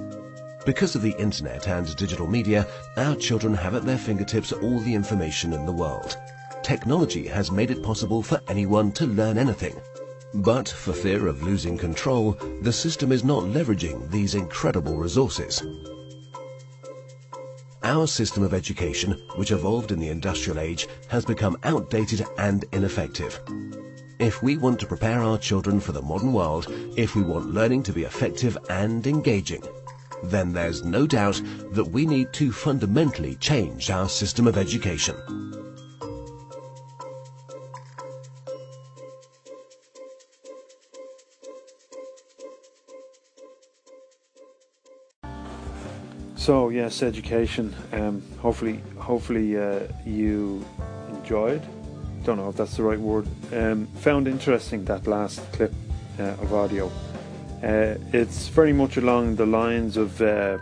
Because 0.67 0.95
of 0.95 1.01
the 1.01 1.19
internet 1.19 1.67
and 1.67 1.97
digital 1.97 2.27
media, 2.27 2.67
our 2.99 3.17
children 3.17 3.55
have 3.55 3.75
at 3.75 3.87
their 3.87 3.97
fingertips 3.97 4.53
all 4.53 4.79
the 4.81 4.95
information 4.95 5.55
in 5.55 5.65
the 5.65 5.73
world. 5.73 6.19
Technology 6.63 7.27
has 7.27 7.51
made 7.51 7.71
it 7.71 7.83
possible 7.83 8.23
for 8.23 8.41
anyone 8.49 8.93
to 8.93 9.07
learn 9.07 9.39
anything. 9.39 9.81
But 10.35 10.69
for 10.69 10.93
fear 10.93 11.27
of 11.27 11.43
losing 11.43 11.79
control, 11.79 12.33
the 12.61 12.73
system 12.73 13.11
is 13.11 13.25
not 13.25 13.45
leveraging 13.45 14.11
these 14.11 14.35
incredible 14.35 14.97
resources. 14.99 15.63
Our 17.83 18.07
system 18.07 18.43
of 18.43 18.53
education, 18.53 19.13
which 19.37 19.53
evolved 19.53 19.91
in 19.91 19.99
the 19.99 20.11
industrial 20.11 20.59
age, 20.59 20.87
has 21.09 21.25
become 21.25 21.57
outdated 21.65 22.27
and 22.37 22.65
ineffective. 22.73 23.41
If 24.19 24.43
we 24.43 24.59
want 24.59 24.79
to 24.81 24.87
prepare 24.87 25.21
our 25.23 25.39
children 25.39 25.81
for 25.81 25.93
the 25.93 26.03
modern 26.03 26.35
world, 26.35 26.67
if 26.99 27.17
we 27.17 27.23
want 27.23 27.55
learning 27.55 27.85
to 27.85 27.93
be 27.93 28.03
effective 28.03 28.59
and 28.69 29.07
engaging, 29.07 29.63
then 30.25 30.53
there's 30.53 30.85
no 30.85 31.07
doubt 31.07 31.41
that 31.73 31.91
we 31.91 32.05
need 32.05 32.35
to 32.35 32.53
fundamentally 32.53 33.37
change 33.37 33.91
our 33.91 34.11
system 34.11 34.47
of 34.47 34.59
education. 34.59 35.17
So 46.51 46.69
yes, 46.71 47.05
education. 47.05 47.73
Um, 47.93 48.21
hopefully, 48.41 48.81
hopefully 48.99 49.57
uh, 49.57 49.83
you 50.05 50.67
enjoyed. 51.11 51.63
Don't 52.25 52.39
know 52.39 52.49
if 52.49 52.57
that's 52.57 52.77
the 52.77 52.83
right 52.83 52.99
word. 52.99 53.29
Um, 53.53 53.87
found 53.99 54.27
interesting 54.27 54.85
that 54.87 55.07
last 55.07 55.39
clip 55.53 55.73
uh, 56.19 56.43
of 56.43 56.53
audio. 56.53 56.89
Uh, 57.63 57.95
it's 58.13 58.49
very 58.49 58.73
much 58.73 58.97
along 58.97 59.37
the 59.37 59.47
lines 59.47 59.97
of 59.97 60.21
uh, 60.21 60.59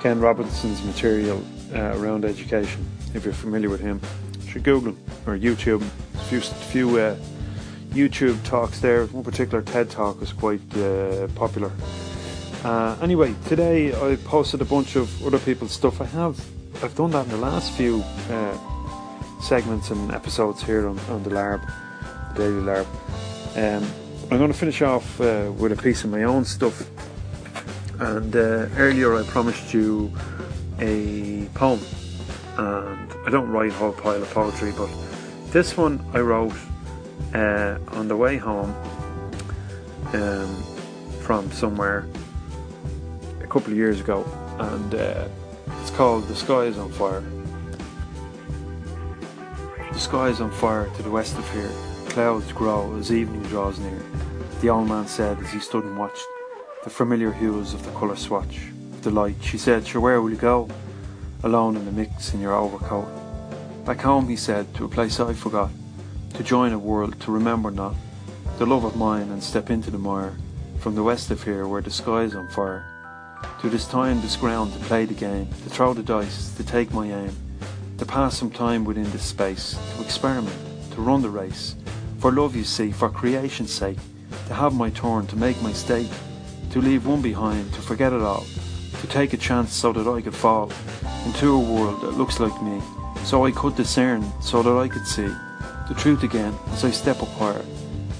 Ken 0.00 0.20
Robinson's 0.20 0.80
material 0.84 1.42
uh, 1.74 1.98
around 1.98 2.24
education. 2.24 2.88
If 3.14 3.24
you're 3.24 3.34
familiar 3.34 3.70
with 3.70 3.80
him, 3.80 4.00
you 4.44 4.48
should 4.48 4.62
Google 4.62 4.96
or 5.26 5.36
YouTube. 5.36 5.82
A 6.14 6.18
few, 6.28 6.40
few 6.40 6.98
uh, 6.98 7.16
YouTube 7.90 8.40
talks 8.44 8.78
there. 8.78 9.06
One 9.06 9.24
particular 9.24 9.60
TED 9.60 9.90
talk 9.90 10.20
was 10.20 10.32
quite 10.32 10.60
popular 11.34 11.72
uh, 12.64 12.96
anyway, 13.02 13.34
today 13.46 13.92
I 13.92 14.16
posted 14.16 14.62
a 14.62 14.64
bunch 14.64 14.96
of 14.96 15.26
other 15.26 15.38
people's 15.38 15.72
stuff. 15.72 16.00
I 16.00 16.06
have 16.06 16.42
I've 16.82 16.94
done 16.96 17.10
that 17.10 17.26
in 17.26 17.30
the 17.30 17.36
last 17.36 17.72
few 17.72 18.02
uh, 18.30 18.58
segments 19.40 19.90
and 19.90 20.10
episodes 20.12 20.62
here 20.62 20.88
on, 20.88 20.98
on 21.10 21.22
the 21.22 21.30
LARB, 21.30 21.60
the 22.34 22.42
Daily 22.42 22.62
LARB. 22.62 22.86
Um, 23.56 23.90
I'm 24.30 24.38
going 24.38 24.50
to 24.50 24.58
finish 24.58 24.82
off 24.82 25.20
uh, 25.20 25.52
with 25.56 25.72
a 25.72 25.76
piece 25.76 26.04
of 26.04 26.10
my 26.10 26.22
own 26.24 26.44
stuff. 26.44 26.88
And 28.00 28.34
uh, 28.34 28.68
earlier 28.76 29.14
I 29.14 29.22
promised 29.24 29.72
you 29.72 30.10
a 30.80 31.46
poem, 31.54 31.80
and 32.56 33.12
I 33.26 33.30
don't 33.30 33.50
write 33.50 33.70
a 33.70 33.74
whole 33.74 33.92
pile 33.92 34.22
of 34.22 34.30
poetry, 34.30 34.72
but 34.76 34.90
this 35.52 35.76
one 35.76 36.04
I 36.12 36.20
wrote 36.20 36.54
uh, 37.34 37.78
on 37.88 38.08
the 38.08 38.16
way 38.16 38.38
home 38.38 38.74
um, 40.14 40.62
from 41.20 41.52
somewhere 41.52 42.06
couple 43.54 43.70
of 43.70 43.78
years 43.78 44.00
ago, 44.00 44.24
and 44.58 44.96
uh, 44.96 45.28
it's 45.80 45.90
called 45.90 46.26
The 46.26 46.34
Sky 46.34 46.64
is 46.64 46.76
on 46.76 46.90
Fire. 46.90 47.22
The 49.92 50.00
sky 50.00 50.26
is 50.26 50.40
on 50.40 50.50
fire 50.50 50.90
to 50.96 51.02
the 51.04 51.10
west 51.10 51.38
of 51.38 51.48
here. 51.52 51.70
Clouds 52.06 52.50
grow 52.50 52.96
as 52.96 53.12
evening 53.12 53.44
draws 53.44 53.78
near. 53.78 54.02
The 54.60 54.70
old 54.70 54.88
man 54.88 55.06
said 55.06 55.38
as 55.38 55.52
he 55.52 55.60
stood 55.60 55.84
and 55.84 55.96
watched 55.96 56.26
the 56.82 56.90
familiar 56.90 57.30
hues 57.30 57.74
of 57.74 57.84
the 57.84 57.92
colour 57.92 58.16
swatch 58.16 58.58
the 59.02 59.12
light. 59.12 59.36
She 59.40 59.56
said, 59.56 59.86
Sure, 59.86 60.00
where 60.00 60.20
will 60.20 60.30
you 60.30 60.36
go? 60.36 60.68
Alone 61.44 61.76
in 61.76 61.84
the 61.84 61.92
mix 61.92 62.34
in 62.34 62.40
your 62.40 62.54
overcoat. 62.54 63.06
Back 63.84 64.00
home, 64.00 64.28
he 64.28 64.34
said, 64.34 64.74
to 64.74 64.86
a 64.86 64.88
place 64.88 65.20
I 65.20 65.32
forgot. 65.32 65.70
To 66.34 66.42
join 66.42 66.72
a 66.72 66.78
world 66.78 67.20
to 67.20 67.30
remember 67.30 67.70
not. 67.70 67.94
The 68.58 68.66
love 68.66 68.82
of 68.82 68.96
mine 68.96 69.30
and 69.30 69.40
step 69.40 69.70
into 69.70 69.92
the 69.92 69.98
mire. 69.98 70.34
From 70.80 70.96
the 70.96 71.04
west 71.04 71.30
of 71.30 71.44
here 71.44 71.68
where 71.68 71.82
the 71.82 71.90
sky 71.92 72.22
is 72.22 72.34
on 72.34 72.48
fire. 72.48 72.90
To 73.60 73.70
this 73.70 73.86
time, 73.86 74.20
this 74.20 74.36
ground, 74.36 74.72
to 74.74 74.78
play 74.80 75.06
the 75.06 75.14
game, 75.14 75.46
to 75.46 75.70
throw 75.70 75.94
the 75.94 76.02
dice, 76.02 76.54
to 76.56 76.64
take 76.64 76.92
my 76.92 77.06
aim, 77.06 77.34
to 77.98 78.04
pass 78.04 78.36
some 78.36 78.50
time 78.50 78.84
within 78.84 79.10
this 79.10 79.24
space, 79.24 79.78
to 79.96 80.02
experiment, 80.02 80.56
to 80.92 81.00
run 81.00 81.22
the 81.22 81.30
race. 81.30 81.74
For 82.18 82.30
love, 82.30 82.54
you 82.54 82.64
see, 82.64 82.92
for 82.92 83.08
creation's 83.08 83.72
sake, 83.72 83.98
to 84.48 84.54
have 84.54 84.74
my 84.74 84.90
turn, 84.90 85.26
to 85.28 85.36
make 85.36 85.60
my 85.62 85.72
stake, 85.72 86.10
to 86.70 86.80
leave 86.80 87.06
one 87.06 87.22
behind, 87.22 87.72
to 87.74 87.80
forget 87.80 88.12
it 88.12 88.20
all, 88.20 88.44
to 89.00 89.06
take 89.06 89.32
a 89.32 89.38
chance 89.38 89.72
so 89.72 89.92
that 89.92 90.10
I 90.10 90.20
could 90.20 90.34
fall 90.34 90.70
into 91.24 91.52
a 91.52 91.58
world 91.58 92.02
that 92.02 92.18
looks 92.18 92.40
like 92.40 92.62
me, 92.62 92.82
so 93.24 93.46
I 93.46 93.50
could 93.50 93.76
discern, 93.76 94.24
so 94.42 94.62
that 94.62 94.76
I 94.76 94.88
could 94.88 95.06
see 95.06 95.28
the 95.88 95.94
truth 95.96 96.22
again 96.22 96.54
as 96.72 96.84
I 96.84 96.90
step 96.90 97.22
up 97.22 97.28
higher, 97.28 97.64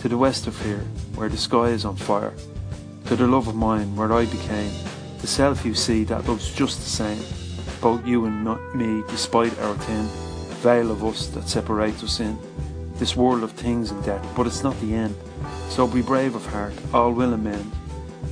to 0.01 0.09
the 0.09 0.19
west 0.19 0.47
of 0.47 0.61
here, 0.63 0.85
where 1.15 1.29
the 1.29 1.37
sky 1.37 1.69
is 1.69 1.85
on 1.85 1.97
fire, 1.97 2.33
to 3.07 3.17
the 3.17 3.27
love 3.27 3.49
of 3.49 3.55
mine, 3.55 3.95
where 3.97 4.13
I 4.13 4.27
became 4.27 4.73
the 5.25 5.31
self 5.31 5.65
you 5.65 5.73
see 5.73 6.05
that 6.05 6.27
looks 6.27 6.51
just 6.51 6.81
the 6.81 6.91
same, 6.91 7.19
both 7.81 8.07
you 8.07 8.27
and 8.27 8.45
me, 8.75 9.03
despite 9.09 9.59
our 9.61 9.75
thin 9.75 10.05
veil 10.61 10.91
of 10.91 11.03
us 11.03 11.29
that 11.29 11.49
separates 11.49 12.05
us 12.05 12.21
in 12.21 12.39
this 12.97 13.17
world 13.17 13.43
of 13.43 13.51
things 13.53 13.91
and 13.91 14.05
death, 14.05 14.23
but 14.37 14.47
it's 14.47 14.63
not 14.63 14.79
the 14.83 14.95
end. 14.95 15.17
So 15.71 15.87
be 15.87 16.03
brave 16.03 16.35
of 16.35 16.45
heart, 16.45 16.75
all 16.93 17.11
will 17.11 17.33
amend 17.33 17.73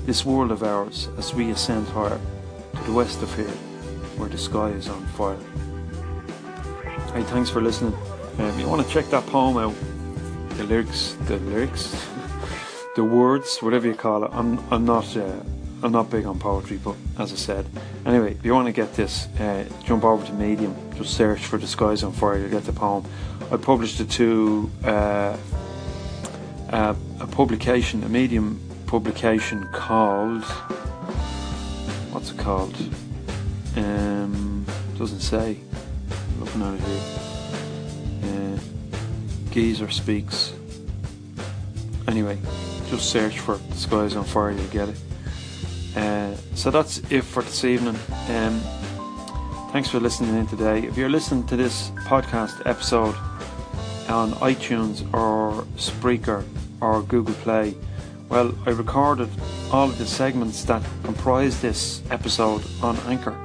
this 0.05 0.27
world 0.27 0.51
of 0.51 0.63
ours 0.63 1.09
as 1.17 1.33
we 1.33 1.51
ascend 1.51 1.89
higher 1.89 2.21
to 2.75 2.83
the 2.83 2.93
west 2.93 3.23
of 3.23 3.35
here, 3.37 3.57
where 4.19 4.29
the 4.29 4.37
sky 4.37 4.69
is 4.69 4.91
on 4.91 5.03
fire. 5.17 5.39
Hey, 7.15 7.23
thanks 7.23 7.49
for 7.49 7.63
listening. 7.63 7.97
Um, 8.39 8.61
you 8.61 8.69
want 8.69 8.87
to 8.87 8.93
check 8.93 9.07
that 9.07 9.25
poem 9.29 9.57
out? 9.57 9.75
The 10.59 10.65
lyrics, 10.65 11.17
the 11.23 11.39
lyrics, 11.39 12.07
the 12.97 13.05
words, 13.05 13.63
whatever 13.63 13.89
you 13.89 13.95
call 13.95 14.25
it. 14.25 14.31
I'm, 14.35 14.59
I'm 14.71 14.85
not. 14.85 15.17
Uh, 15.17 15.41
I'm 15.83 15.91
not 15.91 16.11
big 16.11 16.27
on 16.27 16.39
poetry, 16.39 16.79
but 16.83 16.95
as 17.19 17.33
I 17.33 17.37
said, 17.37 17.67
anyway, 18.07 18.35
if 18.35 18.45
you 18.45 18.55
want 18.55 18.67
to 18.67 18.73
get 18.73 18.95
this, 18.95 19.27
uh, 19.41 19.65
jump 19.85 20.05
over 20.05 20.25
to 20.25 20.33
Medium. 20.33 20.77
Just 20.95 21.17
search 21.17 21.41
for 21.41 21.59
"The 21.59 21.67
Skies 21.67 22.05
on 22.05 22.13
Fire." 22.13 22.39
You'll 22.39 22.51
get 22.51 22.65
the 22.65 22.73
poem. 22.73 23.05
I 23.51 23.57
published 23.57 23.99
it 23.99 24.09
to 24.11 24.71
uh, 24.85 25.37
uh, 26.71 26.95
a 27.21 27.27
publication, 27.27 28.05
a 28.05 28.09
Medium 28.09 28.61
publication 28.87 29.67
called 29.73 30.45
what's 32.13 32.31
it 32.31 32.39
called? 32.39 32.77
Um, 33.77 34.65
doesn't 34.97 35.21
say. 35.21 35.59
looking 36.39 36.63
at 36.63 36.75
it 36.75 36.81
here. 36.81 38.57
Uh, 38.57 39.51
Geezer 39.51 39.91
speaks. 39.91 40.53
Anyway, 42.07 42.39
just 42.89 43.11
search 43.11 43.41
for 43.41 43.57
"The 43.57 43.77
Skies 43.77 44.15
on 44.15 44.25
Fire." 44.25 44.53
You'll 44.53 44.67
get 44.69 44.89
it. 44.89 44.99
Uh, 45.97 46.35
so 46.55 46.71
that's 46.71 46.99
it 47.11 47.23
for 47.23 47.43
this 47.43 47.65
evening. 47.65 47.97
Um, 48.29 48.61
thanks 49.73 49.89
for 49.89 50.01
listening 50.01 50.37
in 50.37 50.47
today. 50.47 50.81
If 50.87 50.97
you're 50.97 51.11
listening 51.11 51.47
to 51.49 51.57
this 51.57 51.91
podcast 52.07 52.67
episode 52.67 53.15
on 54.09 54.33
iTunes 54.33 55.03
or 55.15 55.65
Spreaker, 55.77 56.45
or 56.83 57.03
Google 57.03 57.35
Play. 57.35 57.75
Well, 58.29 58.53
I 58.67 58.71
recorded 58.71 59.31
all 59.71 59.89
of 59.89 59.97
the 59.99 60.07
segments 60.07 60.65
that 60.65 60.83
comprise 61.05 61.63
this 61.63 62.03
episode 62.11 62.63
on 62.83 62.97
Anchor, 63.07 63.37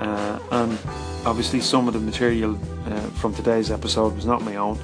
uh, 0.00 0.38
and 0.50 0.78
obviously 1.26 1.60
some 1.60 1.86
of 1.86 1.94
the 1.94 2.00
material 2.00 2.58
uh, 2.86 3.00
from 3.20 3.34
today's 3.34 3.70
episode 3.70 4.14
was 4.16 4.24
not 4.24 4.42
my 4.42 4.56
own, 4.56 4.78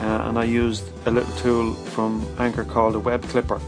uh, 0.00 0.26
and 0.28 0.38
I 0.38 0.44
used 0.44 0.84
a 1.06 1.10
little 1.10 1.34
tool 1.36 1.74
from 1.74 2.26
Anchor 2.38 2.64
called 2.64 2.94
a 2.94 3.00
Web 3.00 3.22
Clipper, 3.24 3.60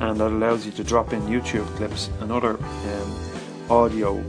and 0.00 0.18
that 0.18 0.28
allows 0.28 0.66
you 0.66 0.72
to 0.72 0.84
drop 0.84 1.12
in 1.12 1.22
YouTube 1.22 1.66
clips 1.76 2.10
and 2.20 2.32
other 2.32 2.58
um, 2.58 3.20
audio 3.70 4.24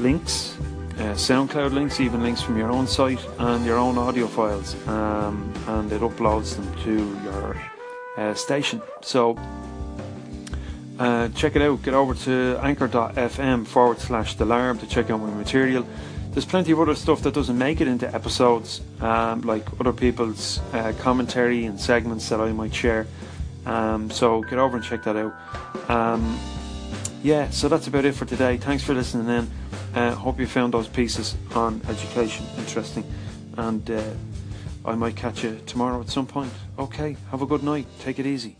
links, 0.00 0.56
uh, 0.98 1.14
SoundCloud 1.14 1.72
links, 1.72 2.00
even 2.00 2.22
links 2.22 2.40
from 2.40 2.56
your 2.56 2.70
own 2.70 2.86
site 2.86 3.24
and 3.38 3.64
your 3.64 3.78
own 3.78 3.98
audio 3.98 4.26
files, 4.26 4.74
um, 4.88 5.52
and 5.66 5.92
it 5.92 6.00
uploads 6.00 6.56
them 6.56 6.74
to 6.84 7.20
your 7.24 7.56
uh, 8.16 8.34
station. 8.34 8.80
So 9.02 9.38
uh, 10.98 11.28
check 11.28 11.54
it 11.54 11.62
out. 11.62 11.82
Get 11.82 11.94
over 11.94 12.14
to 12.14 12.58
anchor.fm 12.62 13.66
forward 13.66 14.00
slash 14.00 14.34
the 14.34 14.44
alarm 14.44 14.78
to 14.78 14.86
check 14.86 15.10
out 15.10 15.20
my 15.20 15.30
material. 15.30 15.86
There's 16.32 16.44
plenty 16.44 16.72
of 16.72 16.80
other 16.80 16.94
stuff 16.94 17.22
that 17.22 17.34
doesn't 17.34 17.58
make 17.58 17.80
it 17.80 17.88
into 17.88 18.12
episodes, 18.14 18.80
um, 19.00 19.40
like 19.42 19.66
other 19.80 19.92
people's 19.92 20.60
uh, 20.72 20.92
commentary 20.98 21.64
and 21.64 21.80
segments 21.80 22.28
that 22.28 22.40
I 22.40 22.52
might 22.52 22.74
share. 22.74 23.06
Um, 23.66 24.10
so 24.10 24.42
get 24.42 24.58
over 24.58 24.76
and 24.76 24.84
check 24.84 25.02
that 25.04 25.16
out. 25.16 25.34
Um, 25.90 26.38
yeah, 27.22 27.50
so 27.50 27.68
that's 27.68 27.86
about 27.86 28.04
it 28.04 28.14
for 28.14 28.24
today. 28.24 28.56
Thanks 28.56 28.82
for 28.82 28.94
listening 28.94 29.28
in. 29.28 29.50
Uh, 29.94 30.14
hope 30.14 30.38
you 30.38 30.46
found 30.46 30.74
those 30.74 30.88
pieces 30.88 31.36
on 31.54 31.80
education 31.88 32.46
interesting. 32.58 33.04
And 33.56 33.90
uh, 33.90 34.02
I 34.84 34.94
might 34.94 35.16
catch 35.16 35.42
you 35.42 35.60
tomorrow 35.66 36.00
at 36.00 36.08
some 36.08 36.26
point. 36.26 36.52
Okay, 36.78 37.16
have 37.30 37.42
a 37.42 37.46
good 37.46 37.62
night. 37.62 37.86
Take 38.00 38.18
it 38.18 38.26
easy. 38.26 38.56